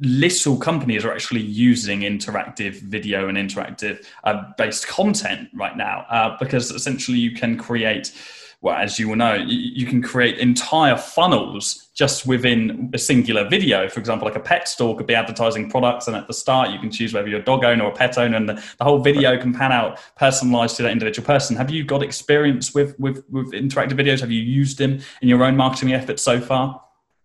little 0.00 0.56
companies 0.56 1.04
are 1.04 1.12
actually 1.12 1.40
using 1.40 2.00
interactive 2.00 2.80
video 2.82 3.28
and 3.28 3.36
interactive 3.36 4.06
uh, 4.22 4.44
based 4.56 4.86
content 4.86 5.48
right 5.54 5.76
now, 5.76 6.06
uh, 6.08 6.36
because 6.38 6.70
essentially 6.70 7.18
you 7.18 7.32
can 7.32 7.58
create 7.58 8.12
well, 8.60 8.76
as 8.76 8.98
you 8.98 9.08
will 9.08 9.16
know, 9.16 9.34
you, 9.34 9.86
can 9.86 10.02
create 10.02 10.38
entire 10.38 10.96
funnels 10.96 11.87
just 11.98 12.28
within 12.28 12.90
a 12.94 12.98
singular 12.98 13.48
video. 13.48 13.88
For 13.88 13.98
example, 13.98 14.24
like 14.24 14.36
a 14.36 14.40
pet 14.40 14.68
store 14.68 14.96
could 14.96 15.08
be 15.08 15.16
advertising 15.16 15.68
products, 15.68 16.06
and 16.06 16.16
at 16.16 16.28
the 16.28 16.32
start, 16.32 16.70
you 16.70 16.78
can 16.78 16.92
choose 16.92 17.12
whether 17.12 17.26
you're 17.26 17.40
a 17.40 17.44
dog 17.44 17.64
owner 17.64 17.84
or 17.84 17.90
a 17.90 17.94
pet 17.94 18.16
owner, 18.16 18.36
and 18.36 18.48
the, 18.48 18.54
the 18.78 18.84
whole 18.84 19.00
video 19.00 19.36
can 19.36 19.52
pan 19.52 19.72
out 19.72 19.98
personalized 20.16 20.76
to 20.76 20.84
that 20.84 20.92
individual 20.92 21.26
person. 21.26 21.56
Have 21.56 21.70
you 21.70 21.82
got 21.82 22.04
experience 22.04 22.72
with, 22.72 22.98
with, 23.00 23.24
with 23.30 23.50
interactive 23.50 23.98
videos? 23.98 24.20
Have 24.20 24.30
you 24.30 24.40
used 24.40 24.78
them 24.78 25.00
in 25.22 25.28
your 25.28 25.42
own 25.42 25.56
marketing 25.56 25.92
efforts 25.92 26.22
so 26.22 26.40
far? 26.40 26.80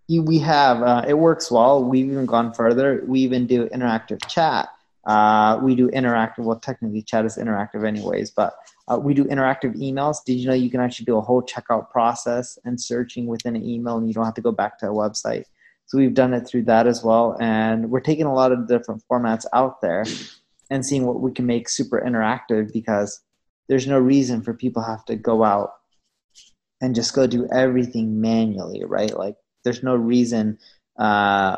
We 0.10 0.40
have. 0.40 0.82
Uh, 0.82 1.06
it 1.08 1.14
works 1.14 1.52
well. 1.52 1.84
We've 1.84 2.10
even 2.10 2.26
gone 2.26 2.52
further. 2.52 3.04
We 3.06 3.20
even 3.20 3.46
do 3.46 3.70
interactive 3.70 4.28
chat. 4.28 4.70
Uh, 5.06 5.60
we 5.62 5.76
do 5.76 5.90
interactive. 5.92 6.40
Well, 6.40 6.60
technically, 6.60 7.04
chat 7.04 7.26
is 7.26 7.38
interactive, 7.38 7.86
anyways, 7.88 8.32
but 8.32 8.56
uh, 8.88 8.98
we 8.98 9.14
do 9.14 9.24
interactive 9.26 9.76
emails. 9.78 10.18
Did 10.26 10.34
you 10.34 10.48
know 10.48 10.54
you 10.54 10.70
can 10.70 10.82
actually 10.82 11.06
do 11.06 11.18
a 11.18 11.22
whole 11.22 11.42
checkout 11.42 11.90
process 11.90 12.58
and 12.66 12.80
searching 12.80 13.28
within 13.28 13.56
an 13.56 13.64
email, 13.64 13.98
and 13.98 14.08
you 14.08 14.14
don't 14.14 14.26
have 14.26 14.34
to 14.36 14.42
go 14.42 14.52
back 14.52 14.78
to 14.80 14.88
a 14.88 14.94
website? 14.94 15.46
So 15.86 15.98
we've 15.98 16.14
done 16.14 16.34
it 16.34 16.48
through 16.48 16.64
that 16.64 16.88
as 16.88 17.04
well, 17.04 17.38
and 17.40 17.90
we're 17.90 18.00
taking 18.00 18.26
a 18.26 18.34
lot 18.34 18.52
of 18.52 18.68
different 18.68 19.04
formats 19.10 19.46
out 19.54 19.82
there 19.82 20.06
and 20.70 20.86
seeing 20.86 21.06
what 21.06 21.22
we 21.22 21.32
can 21.32 21.46
make 21.46 21.70
super 21.70 22.02
interactive 22.02 22.74
because 22.74 23.22
there's 23.70 23.88
no 23.88 24.00
reason 24.00 24.42
for 24.42 24.54
people 24.54 24.82
have 24.82 25.06
to 25.06 25.16
go 25.16 25.44
out 25.44 25.74
and 26.82 26.96
just 26.96 27.14
go 27.14 27.28
do 27.28 27.48
everything 27.54 28.20
manually, 28.20 28.84
right? 28.84 29.16
Like 29.18 29.36
there's 29.64 29.84
no 29.84 29.96
reason 29.96 30.58
uh, 30.98 31.58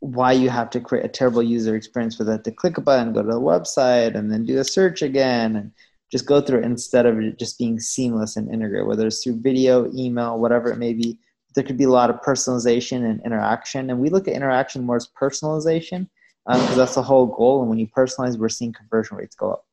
why 0.00 0.32
you 0.32 0.48
have 0.50 0.70
to 0.70 0.80
create 0.80 1.04
a 1.04 1.08
terrible 1.08 1.42
user 1.42 1.76
experience 1.76 2.16
for 2.16 2.24
that 2.24 2.44
to 2.44 2.52
click 2.52 2.78
a 2.78 2.80
button, 2.80 3.12
go 3.12 3.22
to 3.22 3.28
the 3.28 3.40
website, 3.40 4.14
and 4.14 4.30
then 4.30 4.44
do 4.44 4.58
a 4.58 4.64
search 4.64 5.02
again, 5.02 5.56
and 5.56 5.72
just 6.10 6.26
go 6.26 6.40
through 6.40 6.60
it 6.60 6.64
instead 6.64 7.06
of 7.06 7.18
it 7.18 7.38
just 7.38 7.58
being 7.58 7.80
seamless 7.80 8.36
and 8.36 8.52
integrated, 8.52 8.86
whether 8.86 9.06
it's 9.06 9.22
through 9.22 9.40
video, 9.40 9.90
email, 9.92 10.38
whatever 10.38 10.70
it 10.70 10.78
may 10.78 10.92
be. 10.92 11.18
There 11.54 11.64
could 11.64 11.78
be 11.78 11.84
a 11.84 11.90
lot 11.90 12.10
of 12.10 12.20
personalization 12.20 13.08
and 13.08 13.20
interaction. 13.24 13.90
And 13.90 13.98
we 13.98 14.10
look 14.10 14.28
at 14.28 14.34
interaction 14.34 14.84
more 14.84 14.96
as 14.96 15.08
personalization 15.20 16.08
because 16.46 16.70
um, 16.70 16.76
that's 16.76 16.94
the 16.94 17.02
whole 17.02 17.26
goal. 17.26 17.60
And 17.60 17.70
when 17.70 17.78
you 17.78 17.88
personalize, 17.88 18.36
we're 18.36 18.48
seeing 18.48 18.72
conversion 18.72 19.16
rates 19.16 19.34
go 19.34 19.52
up. 19.52 19.66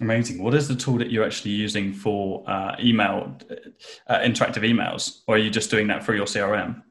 Amazing. 0.00 0.42
What 0.42 0.54
is 0.54 0.68
the 0.68 0.74
tool 0.74 0.96
that 0.98 1.10
you're 1.10 1.24
actually 1.24 1.50
using 1.52 1.92
for 1.92 2.48
uh, 2.48 2.76
email, 2.80 3.36
uh, 4.08 4.18
interactive 4.20 4.62
emails? 4.62 5.20
Or 5.26 5.34
are 5.36 5.38
you 5.38 5.50
just 5.50 5.70
doing 5.70 5.86
that 5.88 6.04
through 6.04 6.16
your 6.16 6.26
CRM? 6.26 6.82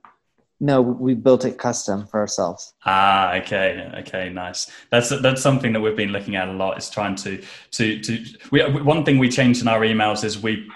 No, 0.64 0.80
we 0.80 1.16
built 1.16 1.44
it 1.44 1.58
custom 1.58 2.06
for 2.06 2.20
ourselves. 2.20 2.76
Ah, 2.86 3.34
okay, 3.38 3.92
okay, 4.02 4.30
nice. 4.30 4.70
That's 4.92 5.10
that's 5.10 5.42
something 5.42 5.74
that 5.74 5.82
we've 5.82 5.96
been 5.96 6.12
looking 6.12 6.36
at 6.36 6.48
a 6.48 6.52
lot. 6.52 6.78
Is 6.78 6.88
trying 6.88 7.16
to 7.16 7.42
to 7.72 8.00
to. 8.00 8.26
We, 8.52 8.62
one 8.70 9.04
thing 9.04 9.18
we 9.18 9.28
changed 9.28 9.64
in 9.64 9.68
our 9.68 9.82
emails 9.82 10.24
is 10.24 10.40
we 10.40 10.70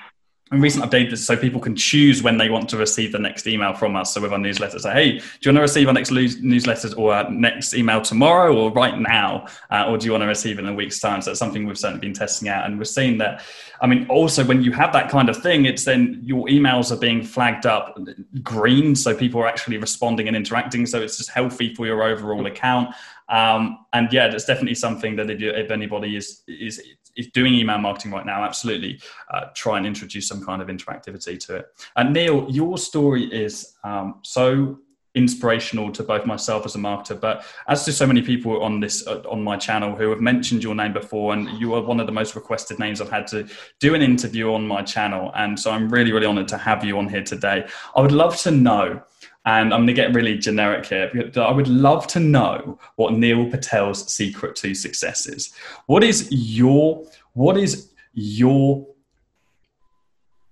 recent 0.51 0.85
update 0.85 1.09
this 1.09 1.25
so 1.25 1.35
people 1.35 1.59
can 1.59 1.75
choose 1.75 2.21
when 2.21 2.37
they 2.37 2.49
want 2.49 2.69
to 2.69 2.77
receive 2.77 3.11
the 3.11 3.19
next 3.19 3.47
email 3.47 3.73
from 3.73 3.95
us. 3.95 4.13
So 4.13 4.21
with 4.21 4.31
our 4.31 4.37
newsletter, 4.37 4.77
say, 4.77 4.93
hey, 4.93 5.11
do 5.17 5.25
you 5.41 5.49
want 5.49 5.57
to 5.57 5.61
receive 5.61 5.87
our 5.87 5.93
next 5.93 6.11
newsletters 6.11 6.95
or 6.97 7.15
our 7.15 7.29
next 7.31 7.73
email 7.73 7.99
tomorrow 7.99 8.55
or 8.55 8.71
right 8.71 8.99
now, 8.99 9.47
uh, 9.71 9.87
or 9.89 9.97
do 9.97 10.05
you 10.05 10.11
want 10.11 10.21
to 10.21 10.27
receive 10.27 10.59
it 10.59 10.61
in 10.61 10.67
a 10.67 10.73
week's 10.73 10.99
time? 10.99 11.21
So 11.21 11.31
that's 11.31 11.39
something 11.39 11.65
we've 11.65 11.77
certainly 11.77 12.01
been 12.01 12.13
testing 12.13 12.47
out, 12.47 12.65
and 12.65 12.77
we're 12.77 12.83
seeing 12.83 13.17
that. 13.17 13.43
I 13.81 13.87
mean, 13.87 14.05
also 14.07 14.45
when 14.45 14.61
you 14.61 14.71
have 14.71 14.93
that 14.93 15.09
kind 15.09 15.29
of 15.29 15.41
thing, 15.41 15.65
it's 15.65 15.83
then 15.83 16.19
your 16.23 16.45
emails 16.47 16.91
are 16.91 16.99
being 16.99 17.23
flagged 17.23 17.65
up 17.65 17.97
green, 18.43 18.95
so 18.95 19.15
people 19.15 19.41
are 19.41 19.47
actually 19.47 19.77
responding 19.77 20.27
and 20.27 20.37
interacting. 20.37 20.85
So 20.85 21.01
it's 21.01 21.17
just 21.17 21.31
healthy 21.31 21.73
for 21.73 21.87
your 21.87 22.03
overall 22.03 22.45
account. 22.45 22.93
Um, 23.29 23.85
and 23.93 24.13
yeah, 24.13 24.27
that's 24.27 24.45
definitely 24.45 24.75
something 24.75 25.15
that 25.15 25.29
if, 25.31 25.41
you, 25.41 25.49
if 25.49 25.71
anybody 25.71 26.15
is 26.15 26.43
is 26.47 26.79
is 27.15 27.27
doing 27.27 27.53
email 27.53 27.77
marketing 27.77 28.11
right 28.11 28.25
now, 28.25 28.43
absolutely 28.43 28.99
uh, 29.33 29.45
try 29.55 29.77
and 29.77 29.85
introduce 29.85 30.27
some 30.27 30.43
kind 30.45 30.61
of 30.61 30.67
interactivity 30.67 31.39
to 31.45 31.57
it. 31.57 31.65
And 31.95 32.13
Neil, 32.13 32.47
your 32.49 32.77
story 32.77 33.25
is 33.25 33.75
um, 33.83 34.19
so 34.23 34.79
inspirational 35.15 35.91
to 35.93 36.03
both 36.03 36.25
myself 36.25 36.65
as 36.65 36.75
a 36.75 36.77
marketer, 36.77 37.19
but 37.19 37.45
as 37.67 37.85
to 37.85 37.93
so 37.93 38.05
many 38.05 38.21
people 38.21 38.61
on 38.61 38.81
this 38.81 39.07
uh, 39.07 39.23
on 39.29 39.41
my 39.41 39.57
channel 39.57 39.95
who 39.95 40.09
have 40.09 40.19
mentioned 40.19 40.61
your 40.61 40.75
name 40.75 40.93
before, 40.93 41.33
and 41.33 41.49
you 41.59 41.73
are 41.73 41.81
one 41.81 41.99
of 41.99 42.05
the 42.05 42.11
most 42.11 42.35
requested 42.35 42.77
names 42.79 43.01
I've 43.01 43.09
had 43.09 43.25
to 43.27 43.47
do 43.79 43.95
an 43.95 44.01
interview 44.01 44.53
on 44.53 44.67
my 44.67 44.83
channel, 44.83 45.31
and 45.35 45.59
so 45.59 45.71
I'm 45.71 45.89
really 45.89 46.11
really 46.11 46.27
honoured 46.27 46.49
to 46.49 46.57
have 46.57 46.83
you 46.83 46.97
on 46.99 47.07
here 47.07 47.23
today. 47.23 47.65
I 47.95 48.01
would 48.01 48.11
love 48.11 48.37
to 48.41 48.51
know. 48.51 49.01
And 49.45 49.73
I'm 49.73 49.81
going 49.81 49.87
to 49.87 49.93
get 49.93 50.13
really 50.13 50.37
generic 50.37 50.87
here. 50.87 51.31
I 51.35 51.51
would 51.51 51.67
love 51.67 52.07
to 52.07 52.19
know 52.19 52.79
what 52.95 53.13
Neil 53.13 53.49
Patel's 53.49 54.11
secret 54.11 54.55
to 54.57 54.73
success 54.73 55.27
is. 55.27 55.53
What 55.85 56.03
is 56.03 56.27
your 56.31 57.05
what 57.33 57.57
is 57.57 57.91
your 58.13 58.87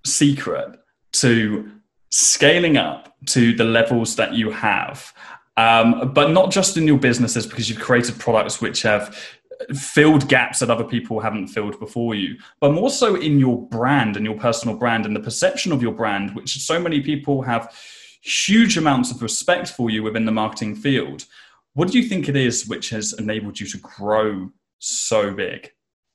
secret 0.06 0.79
to 1.13 1.71
scaling 2.12 2.77
up 2.77 3.15
to 3.27 3.56
the 3.56 3.63
levels 3.63 4.15
that 4.17 4.34
you 4.34 4.51
have? 4.51 5.13
Um, 5.58 6.13
but 6.13 6.32
not 6.32 6.51
just 6.51 6.77
in 6.77 6.88
your 6.88 6.97
businesses 6.97 7.47
because 7.47 7.69
you've 7.69 7.79
created 7.79 8.19
products 8.19 8.60
which 8.60 8.82
have 8.82 9.15
filled 9.73 10.27
gaps 10.27 10.60
that 10.60 10.69
other 10.69 10.84
people 10.84 11.19
haven't 11.19 11.47
filled 11.47 11.79
before 11.79 12.15
you, 12.15 12.38
but 12.60 12.73
more 12.73 12.89
so 12.89 13.15
in 13.15 13.39
your 13.39 13.62
brand 13.67 14.17
and 14.17 14.25
your 14.25 14.36
personal 14.36 14.75
brand 14.75 15.06
and 15.06 15.15
the 15.15 15.19
perception 15.19 15.71
of 15.71 15.82
your 15.82 15.93
brand, 15.93 16.36
which 16.36 16.60
so 16.60 16.79
many 16.79 17.01
people 17.01 17.41
have 17.41 17.73
huge 18.23 18.77
amounts 18.77 19.12
of 19.12 19.21
respect 19.21 19.67
for 19.67 19.89
you 19.89 20.01
within 20.01 20.25
the 20.25 20.31
marketing 20.31 20.75
field. 20.75 21.25
What 21.73 21.91
do 21.91 21.99
you 21.99 22.07
think 22.07 22.29
it 22.29 22.36
is 22.36 22.67
which 22.67 22.89
has 22.91 23.13
enabled 23.13 23.59
you 23.59 23.67
to 23.67 23.77
grow 23.79 24.49
so 24.79 25.33
big? 25.33 25.71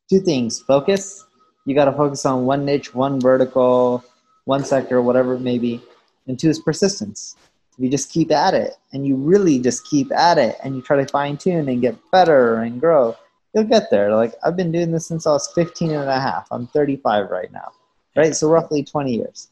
Two 0.08 0.20
things 0.20 0.60
focus. 0.60 1.26
You 1.66 1.74
got 1.74 1.84
to 1.84 1.92
focus 1.92 2.24
on 2.24 2.46
one 2.46 2.64
niche, 2.64 2.94
one 2.94 3.20
vertical, 3.20 4.02
one 4.46 4.64
sector, 4.64 5.02
whatever 5.02 5.34
it 5.34 5.40
may 5.40 5.58
be. 5.58 5.82
And 6.26 6.38
two 6.38 6.48
is 6.48 6.58
persistence. 6.58 7.36
You 7.76 7.90
just 7.90 8.10
keep 8.10 8.32
at 8.32 8.54
it 8.54 8.74
and 8.92 9.06
you 9.06 9.14
really 9.14 9.58
just 9.58 9.86
keep 9.86 10.10
at 10.12 10.38
it 10.38 10.56
and 10.64 10.74
you 10.74 10.82
try 10.82 10.96
to 10.96 11.06
fine 11.06 11.36
tune 11.36 11.68
and 11.68 11.80
get 11.80 11.96
better 12.10 12.62
and 12.62 12.80
grow, 12.80 13.16
you'll 13.54 13.64
get 13.64 13.90
there. 13.90 14.14
Like 14.14 14.34
I've 14.42 14.56
been 14.56 14.72
doing 14.72 14.90
this 14.90 15.06
since 15.06 15.26
I 15.26 15.32
was 15.32 15.48
15 15.54 15.90
and 15.90 16.08
a 16.08 16.18
half. 16.18 16.48
I'm 16.50 16.66
35 16.68 17.30
right 17.30 17.52
now, 17.52 17.70
right? 18.16 18.34
So 18.34 18.48
roughly 18.48 18.82
20 18.82 19.14
years. 19.14 19.50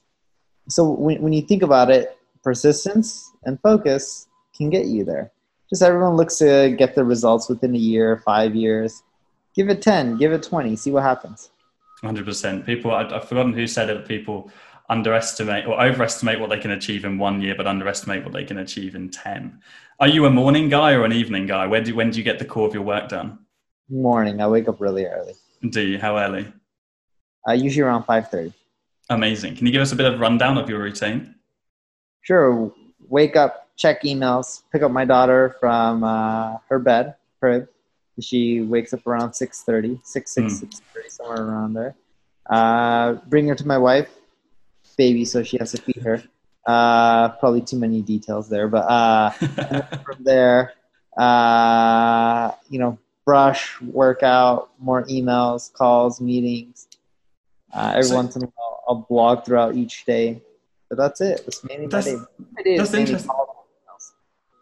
So 0.68 0.90
when, 0.90 1.22
when 1.22 1.32
you 1.32 1.42
think 1.42 1.62
about 1.62 1.90
it, 1.90 2.18
persistence 2.46 3.32
and 3.42 3.60
focus 3.60 4.28
can 4.56 4.70
get 4.70 4.86
you 4.86 5.04
there. 5.04 5.32
Just 5.68 5.82
everyone 5.82 6.14
looks 6.14 6.36
to 6.36 6.76
get 6.78 6.94
the 6.94 7.04
results 7.04 7.48
within 7.48 7.74
a 7.74 7.78
year, 7.78 8.22
five 8.24 8.54
years. 8.54 9.02
Give 9.56 9.68
it 9.68 9.82
10, 9.82 10.16
give 10.16 10.30
it 10.30 10.44
20, 10.44 10.76
see 10.76 10.92
what 10.92 11.02
happens. 11.02 11.50
100%. 12.04 12.64
People, 12.64 12.92
I, 12.92 13.02
I've 13.02 13.28
forgotten 13.28 13.52
who 13.52 13.66
said 13.66 13.90
it, 13.90 14.06
people 14.06 14.48
underestimate 14.88 15.66
or 15.66 15.82
overestimate 15.82 16.38
what 16.38 16.48
they 16.48 16.58
can 16.60 16.70
achieve 16.70 17.04
in 17.04 17.18
one 17.18 17.40
year, 17.40 17.56
but 17.56 17.66
underestimate 17.66 18.22
what 18.22 18.32
they 18.32 18.44
can 18.44 18.58
achieve 18.58 18.94
in 18.94 19.10
10. 19.10 19.60
Are 19.98 20.06
you 20.06 20.26
a 20.26 20.30
morning 20.30 20.68
guy 20.68 20.92
or 20.92 21.04
an 21.04 21.12
evening 21.12 21.46
guy? 21.46 21.66
When 21.66 21.82
do, 21.82 21.96
when 21.96 22.10
do 22.10 22.18
you 22.18 22.22
get 22.22 22.38
the 22.38 22.44
core 22.44 22.68
of 22.68 22.74
your 22.74 22.84
work 22.84 23.08
done? 23.08 23.40
Morning. 23.88 24.40
I 24.40 24.46
wake 24.46 24.68
up 24.68 24.80
really 24.80 25.06
early. 25.06 25.34
Do 25.70 25.80
you? 25.80 25.98
How 25.98 26.16
early? 26.16 26.46
Uh, 27.48 27.54
usually 27.54 27.82
around 27.82 28.04
5.30. 28.04 28.52
Amazing. 29.10 29.56
Can 29.56 29.66
you 29.66 29.72
give 29.72 29.82
us 29.82 29.90
a 29.90 29.96
bit 29.96 30.12
of 30.12 30.20
rundown 30.20 30.58
of 30.58 30.68
your 30.70 30.78
routine? 30.78 31.35
Sure, 32.26 32.72
wake 33.08 33.36
up, 33.36 33.68
check 33.76 34.02
emails, 34.02 34.62
pick 34.72 34.82
up 34.82 34.90
my 34.90 35.04
daughter 35.04 35.56
from 35.60 36.02
uh, 36.02 36.56
her 36.68 36.78
bed, 36.80 37.14
crib. 37.38 37.68
She 38.20 38.62
wakes 38.62 38.92
up 38.92 39.06
around 39.06 39.30
6.30, 39.30 40.04
6, 40.04 40.30
6, 40.32 40.54
mm. 40.54 40.68
6.30, 40.96 41.10
somewhere 41.10 41.42
around 41.42 41.74
there. 41.74 41.94
Uh, 42.48 43.14
bring 43.28 43.46
her 43.48 43.54
to 43.54 43.66
my 43.66 43.78
wife, 43.78 44.10
baby, 44.96 45.24
so 45.24 45.42
she 45.42 45.56
has 45.58 45.72
to 45.72 45.80
feed 45.80 46.02
her. 46.02 46.22
Uh, 46.66 47.28
probably 47.38 47.60
too 47.60 47.78
many 47.78 48.02
details 48.02 48.48
there, 48.48 48.66
but 48.66 48.90
uh, 48.90 49.30
from 50.04 50.16
there, 50.20 50.72
uh, 51.16 52.50
you 52.70 52.80
know, 52.80 52.98
brush, 53.24 53.80
workout, 53.82 54.70
more 54.80 55.04
emails, 55.04 55.72
calls, 55.72 56.20
meetings. 56.20 56.88
Uh, 57.72 57.92
every 57.92 58.02
So- 58.04 58.16
once 58.16 58.34
in 58.34 58.42
a 58.42 58.46
while, 58.46 58.82
I'll 58.88 59.06
blog 59.08 59.44
throughout 59.44 59.76
each 59.76 60.04
day. 60.06 60.42
But 60.88 60.98
that's 60.98 61.20
it. 61.20 61.42
That's 61.44 61.64
mainly 61.64 61.86
That's- 61.86 62.04
day. 62.04 62.16
My 62.16 62.24
that's 62.76 62.92
mainly 62.92 63.00
interesting. 63.00 63.28
calls. 63.28 63.50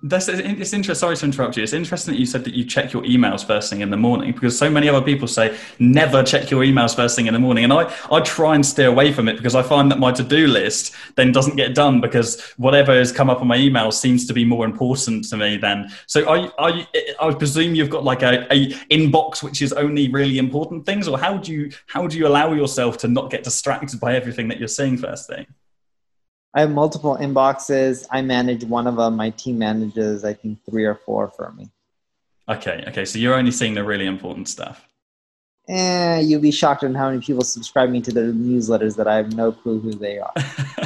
That's 0.06 0.28
it's 0.28 0.74
interesting. 0.74 0.94
Sorry 1.00 1.16
to 1.16 1.24
interrupt 1.24 1.56
you. 1.56 1.62
It's 1.62 1.72
interesting 1.72 2.12
that 2.12 2.20
you 2.20 2.26
said 2.26 2.44
that 2.44 2.52
you 2.52 2.66
check 2.66 2.92
your 2.92 3.02
emails 3.04 3.42
first 3.42 3.70
thing 3.70 3.80
in 3.80 3.88
the 3.88 3.96
morning 3.96 4.32
because 4.32 4.58
so 4.58 4.68
many 4.68 4.86
other 4.86 5.00
people 5.00 5.26
say 5.26 5.56
never 5.78 6.22
check 6.22 6.50
your 6.50 6.62
emails 6.62 6.94
first 6.94 7.16
thing 7.16 7.26
in 7.26 7.32
the 7.32 7.40
morning, 7.40 7.64
and 7.64 7.72
I 7.72 7.90
I 8.12 8.20
try 8.20 8.54
and 8.54 8.66
steer 8.66 8.88
away 8.88 9.14
from 9.14 9.28
it 9.28 9.38
because 9.38 9.54
I 9.54 9.62
find 9.62 9.90
that 9.90 9.98
my 9.98 10.12
to 10.12 10.22
do 10.22 10.46
list 10.46 10.94
then 11.16 11.32
doesn't 11.32 11.56
get 11.56 11.74
done 11.74 12.02
because 12.02 12.38
whatever 12.58 12.92
has 12.92 13.12
come 13.12 13.30
up 13.30 13.40
on 13.40 13.46
my 13.46 13.56
email 13.56 13.90
seems 13.90 14.26
to 14.26 14.34
be 14.34 14.44
more 14.44 14.66
important 14.66 15.24
to 15.30 15.38
me 15.38 15.56
than. 15.56 15.88
So 16.06 16.28
I 16.30 16.50
I 16.58 16.86
I 17.18 17.32
presume 17.32 17.74
you've 17.74 17.88
got 17.88 18.04
like 18.04 18.20
a, 18.22 18.46
a 18.52 18.68
inbox 18.90 19.42
which 19.42 19.62
is 19.62 19.72
only 19.72 20.10
really 20.10 20.36
important 20.36 20.84
things, 20.84 21.08
or 21.08 21.18
how 21.18 21.38
do 21.38 21.50
you 21.50 21.70
how 21.86 22.06
do 22.06 22.18
you 22.18 22.26
allow 22.26 22.52
yourself 22.52 22.98
to 22.98 23.08
not 23.08 23.30
get 23.30 23.42
distracted 23.42 24.00
by 24.00 24.14
everything 24.16 24.48
that 24.48 24.58
you're 24.58 24.68
seeing 24.68 24.98
first 24.98 25.28
thing? 25.28 25.46
I 26.54 26.60
have 26.60 26.70
multiple 26.70 27.16
inboxes. 27.20 28.06
I 28.10 28.22
manage 28.22 28.64
one 28.64 28.86
of 28.86 28.96
them. 28.96 29.16
My 29.16 29.30
team 29.30 29.58
manages, 29.58 30.24
I 30.24 30.34
think, 30.34 30.58
three 30.68 30.84
or 30.84 30.94
four 30.94 31.28
for 31.28 31.52
me. 31.52 31.70
Okay, 32.48 32.84
okay. 32.88 33.04
So 33.04 33.18
you're 33.18 33.34
only 33.34 33.50
seeing 33.50 33.74
the 33.74 33.82
really 33.82 34.06
important 34.06 34.48
stuff. 34.48 34.86
Eh, 35.68 36.20
you'll 36.20 36.42
be 36.42 36.50
shocked 36.50 36.84
on 36.84 36.94
how 36.94 37.08
many 37.08 37.20
people 37.22 37.42
subscribe 37.42 37.88
me 37.88 38.00
to 38.02 38.12
their 38.12 38.32
newsletters 38.32 38.96
that 38.96 39.08
I 39.08 39.16
have 39.16 39.32
no 39.32 39.50
clue 39.50 39.80
who 39.80 39.92
they 39.92 40.18
are. 40.18 40.32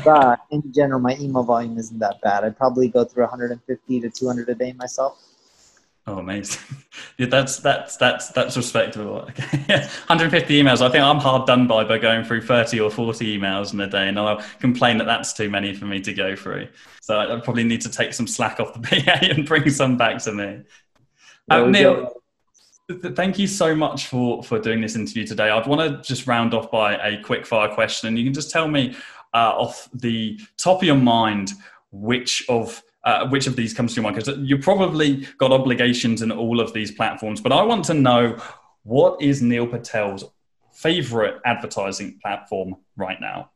but 0.04 0.40
in 0.50 0.62
general, 0.72 1.00
my 1.00 1.16
email 1.16 1.42
volume 1.42 1.76
isn't 1.78 1.98
that 1.98 2.20
bad. 2.22 2.44
I 2.44 2.50
probably 2.50 2.88
go 2.88 3.04
through 3.04 3.24
150 3.24 4.00
to 4.00 4.08
200 4.08 4.48
a 4.48 4.54
day 4.54 4.72
myself. 4.74 5.20
Oh, 6.08 6.18
amazing! 6.18 6.60
Yeah, 7.16 7.26
that's 7.26 7.58
that's 7.58 7.96
that's 7.96 8.28
that's 8.28 8.56
respectable. 8.56 9.18
Okay, 9.28 9.78
150 9.78 10.62
emails. 10.62 10.80
I 10.80 10.88
think 10.88 11.04
I'm 11.04 11.18
hard 11.18 11.46
done 11.46 11.66
by 11.66 11.84
by 11.84 11.98
going 11.98 12.24
through 12.24 12.42
30 12.42 12.80
or 12.80 12.90
40 12.90 13.38
emails 13.38 13.72
in 13.72 13.80
a 13.80 13.86
day, 13.88 14.08
and 14.08 14.18
I'll 14.18 14.42
complain 14.58 14.98
that 14.98 15.04
that's 15.04 15.32
too 15.32 15.50
many 15.50 15.74
for 15.74 15.84
me 15.84 16.00
to 16.00 16.12
go 16.12 16.34
through. 16.34 16.68
So 17.00 17.18
I 17.18 17.36
I 17.36 17.40
probably 17.40 17.64
need 17.64 17.82
to 17.82 17.90
take 17.90 18.14
some 18.14 18.26
slack 18.26 18.58
off 18.58 18.72
the 18.72 18.80
PA 19.02 19.18
and 19.20 19.46
bring 19.46 19.68
some 19.68 19.96
back 19.96 20.18
to 20.24 20.32
me. 20.32 20.62
There 21.48 21.70
Neil. 21.70 22.12
Th- 22.88 23.14
Thank 23.14 23.38
you 23.38 23.46
so 23.46 23.74
much 23.74 24.06
for 24.06 24.42
for 24.42 24.58
doing 24.58 24.80
this 24.80 24.96
interview 24.96 25.26
today. 25.26 25.50
I'd 25.50 25.66
want 25.66 25.80
to 25.82 26.02
just 26.08 26.26
round 26.26 26.54
off 26.54 26.70
by 26.70 26.96
a 26.96 27.20
quick 27.22 27.46
fire 27.46 27.68
question, 27.68 28.08
and 28.08 28.18
you 28.18 28.24
can 28.24 28.34
just 28.34 28.50
tell 28.50 28.66
me 28.66 28.96
uh, 29.34 29.52
off 29.56 29.88
the 29.92 30.40
top 30.56 30.78
of 30.78 30.84
your 30.84 30.96
mind 30.96 31.52
which 31.90 32.44
of 32.48 32.82
uh, 33.08 33.26
which 33.28 33.46
of 33.46 33.56
these 33.56 33.72
comes 33.72 33.94
to 33.94 33.96
your 33.96 34.02
mind 34.02 34.16
because 34.16 34.38
you 34.40 34.58
probably 34.58 35.26
got 35.38 35.50
obligations 35.50 36.20
in 36.20 36.30
all 36.30 36.60
of 36.60 36.74
these 36.74 36.90
platforms. 36.92 37.40
But 37.40 37.52
I 37.52 37.62
want 37.62 37.86
to 37.86 37.94
know 37.94 38.36
what 38.82 39.22
is 39.22 39.40
Neil 39.40 39.66
Patel's 39.66 40.24
favorite 40.72 41.40
advertising 41.46 42.18
platform 42.20 42.76
right 42.96 43.18
now? 43.18 43.50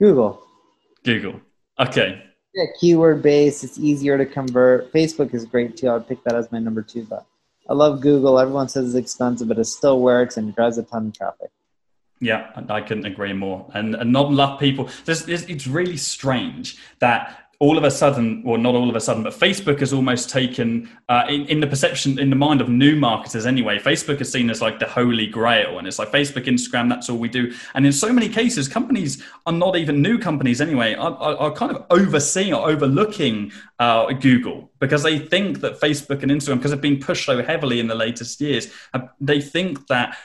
Google. 0.00 0.42
Google. 1.04 1.38
Okay. 1.78 2.22
Yeah, 2.54 2.64
keyword 2.80 3.22
based. 3.22 3.62
It's 3.62 3.78
easier 3.78 4.16
to 4.16 4.24
convert. 4.24 4.90
Facebook 4.90 5.34
is 5.34 5.44
great 5.44 5.76
too. 5.76 5.90
I'd 5.90 6.08
pick 6.08 6.24
that 6.24 6.34
as 6.34 6.50
my 6.50 6.58
number 6.58 6.80
two, 6.80 7.04
but 7.04 7.26
I 7.68 7.74
love 7.74 8.00
Google. 8.00 8.38
Everyone 8.38 8.70
says 8.70 8.86
it's 8.86 8.94
expensive, 8.94 9.48
but 9.48 9.58
it 9.58 9.66
still 9.66 10.00
works 10.00 10.38
and 10.38 10.54
drives 10.54 10.78
a 10.78 10.82
ton 10.82 11.08
of 11.08 11.12
traffic. 11.12 11.50
Yeah, 12.20 12.50
I 12.70 12.80
couldn't 12.80 13.04
agree 13.04 13.34
more. 13.34 13.70
And, 13.74 13.94
and 13.94 14.10
not 14.10 14.30
enough 14.30 14.58
people. 14.58 14.88
There's, 15.04 15.26
there's, 15.26 15.42
it's 15.44 15.66
really 15.66 15.98
strange 15.98 16.78
that 17.00 17.45
all 17.58 17.78
of 17.78 17.84
a 17.84 17.90
sudden, 17.90 18.42
well, 18.42 18.58
not 18.58 18.74
all 18.74 18.90
of 18.90 18.96
a 18.96 19.00
sudden, 19.00 19.22
but 19.22 19.32
Facebook 19.32 19.80
has 19.80 19.92
almost 19.92 20.28
taken, 20.28 20.90
uh, 21.08 21.24
in, 21.28 21.46
in 21.46 21.60
the 21.60 21.66
perception, 21.66 22.18
in 22.18 22.28
the 22.28 22.36
mind 22.36 22.60
of 22.60 22.68
new 22.68 22.96
marketers 22.96 23.46
anyway, 23.46 23.78
Facebook 23.78 24.20
is 24.20 24.30
seen 24.30 24.50
as 24.50 24.60
like 24.60 24.78
the 24.78 24.86
holy 24.86 25.26
grail. 25.26 25.78
And 25.78 25.86
it's 25.86 25.98
like 25.98 26.12
Facebook, 26.12 26.44
Instagram, 26.44 26.88
that's 26.90 27.08
all 27.08 27.16
we 27.16 27.28
do. 27.28 27.52
And 27.74 27.86
in 27.86 27.92
so 27.92 28.12
many 28.12 28.28
cases, 28.28 28.68
companies 28.68 29.22
are 29.46 29.52
not 29.52 29.76
even 29.76 30.02
new 30.02 30.18
companies 30.18 30.60
anyway, 30.60 30.94
are, 30.94 31.14
are, 31.14 31.36
are 31.36 31.52
kind 31.52 31.74
of 31.74 31.86
overseeing 31.90 32.52
or 32.52 32.68
overlooking 32.68 33.52
uh, 33.78 34.12
Google 34.12 34.70
because 34.78 35.02
they 35.02 35.18
think 35.18 35.60
that 35.60 35.80
Facebook 35.80 36.22
and 36.22 36.30
Instagram, 36.30 36.56
because 36.56 36.72
they've 36.72 36.80
been 36.80 37.00
pushed 37.00 37.24
so 37.24 37.42
heavily 37.42 37.80
in 37.80 37.86
the 37.86 37.94
latest 37.94 38.40
years, 38.40 38.70
uh, 38.92 39.00
they 39.20 39.40
think 39.40 39.86
that 39.86 40.16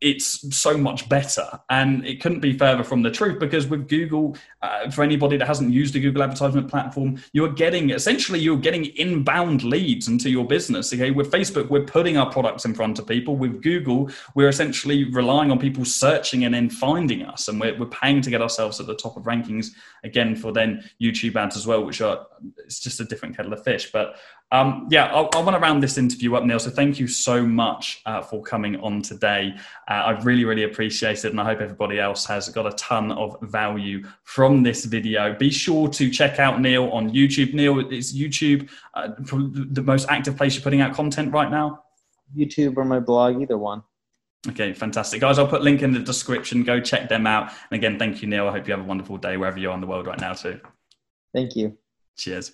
it's 0.00 0.56
so 0.56 0.76
much 0.76 1.08
better. 1.08 1.48
And 1.70 2.06
it 2.06 2.20
couldn't 2.20 2.40
be 2.40 2.56
further 2.56 2.84
from 2.84 3.02
the 3.02 3.10
truth 3.10 3.38
because 3.38 3.66
with 3.66 3.88
google 3.88 4.36
uh, 4.62 4.90
for 4.90 5.02
anybody 5.02 5.36
that 5.36 5.46
hasn't 5.46 5.72
used 5.72 5.96
a 5.96 6.00
google 6.00 6.22
advertisement 6.22 6.68
platform 6.68 7.22
you're 7.32 7.52
getting 7.52 7.90
essentially 7.90 8.38
you're 8.38 8.58
getting 8.58 8.86
inbound 8.96 9.62
leads 9.62 10.08
into 10.08 10.28
your 10.30 10.44
business 10.44 10.92
okay? 10.92 11.10
With 11.10 11.30
facebook 11.30 11.68
we're 11.70 11.84
putting 11.84 12.16
our 12.16 12.30
products 12.30 12.64
in 12.64 12.74
front 12.74 12.98
of 12.98 13.06
people. 13.06 13.36
With 13.36 13.62
google 13.62 14.10
we're 14.34 14.48
essentially 14.48 15.04
relying 15.04 15.50
on 15.50 15.58
people 15.58 15.84
searching 15.84 16.44
and 16.44 16.54
then 16.54 16.68
finding 16.68 17.22
us. 17.22 17.48
And 17.48 17.60
we're, 17.60 17.78
we're 17.78 17.86
paying 17.86 18.20
to 18.22 18.30
get 18.30 18.42
ourselves 18.42 18.80
at 18.80 18.86
the 18.86 18.94
top 18.94 19.16
of 19.16 19.24
rankings 19.24 19.70
again 20.04 20.36
for 20.36 20.52
then 20.52 20.88
youtube 21.00 21.36
ads 21.36 21.56
as 21.56 21.66
well 21.66 21.84
which 21.84 22.00
are 22.00 22.26
it's 22.58 22.80
just 22.80 23.00
a 23.00 23.04
different 23.04 23.36
kettle 23.36 23.52
of 23.52 23.62
fish. 23.64 23.90
But 23.92 24.16
um, 24.52 24.86
yeah, 24.90 25.06
I, 25.06 25.22
I 25.22 25.40
want 25.40 25.56
to 25.56 25.60
round 25.60 25.82
this 25.82 25.98
interview 25.98 26.36
up, 26.36 26.44
Neil. 26.44 26.60
So 26.60 26.70
thank 26.70 27.00
you 27.00 27.08
so 27.08 27.44
much 27.44 28.00
uh, 28.06 28.22
for 28.22 28.42
coming 28.42 28.76
on 28.76 29.02
today. 29.02 29.54
Uh, 29.88 29.92
I 29.92 30.10
really, 30.22 30.44
really 30.44 30.62
appreciate 30.62 31.24
it, 31.24 31.32
and 31.32 31.40
I 31.40 31.44
hope 31.44 31.60
everybody 31.60 31.98
else 31.98 32.24
has 32.26 32.48
got 32.48 32.66
a 32.66 32.72
ton 32.76 33.10
of 33.12 33.36
value 33.42 34.04
from 34.22 34.62
this 34.62 34.84
video. 34.84 35.34
Be 35.34 35.50
sure 35.50 35.88
to 35.88 36.10
check 36.10 36.38
out 36.38 36.60
Neil 36.60 36.90
on 36.90 37.10
YouTube. 37.10 37.54
Neil, 37.54 37.92
is 37.92 38.16
YouTube 38.16 38.68
uh, 38.94 39.08
the 39.18 39.82
most 39.82 40.08
active 40.08 40.36
place 40.36 40.54
you're 40.54 40.62
putting 40.62 40.80
out 40.80 40.94
content 40.94 41.32
right 41.32 41.50
now? 41.50 41.82
YouTube 42.36 42.76
or 42.76 42.84
my 42.84 43.00
blog, 43.00 43.40
either 43.40 43.58
one. 43.58 43.82
Okay, 44.48 44.72
fantastic. 44.72 45.20
Guys, 45.20 45.40
I'll 45.40 45.48
put 45.48 45.62
link 45.62 45.82
in 45.82 45.92
the 45.92 45.98
description. 45.98 46.62
Go 46.62 46.78
check 46.80 47.08
them 47.08 47.26
out. 47.26 47.50
And 47.70 47.78
again, 47.78 47.98
thank 47.98 48.22
you, 48.22 48.28
Neil. 48.28 48.46
I 48.46 48.52
hope 48.52 48.68
you 48.68 48.74
have 48.74 48.84
a 48.84 48.86
wonderful 48.86 49.16
day 49.16 49.36
wherever 49.36 49.58
you 49.58 49.70
are 49.70 49.74
in 49.74 49.80
the 49.80 49.88
world 49.88 50.06
right 50.06 50.20
now, 50.20 50.34
too. 50.34 50.60
Thank 51.34 51.56
you. 51.56 51.76
Cheers. 52.16 52.52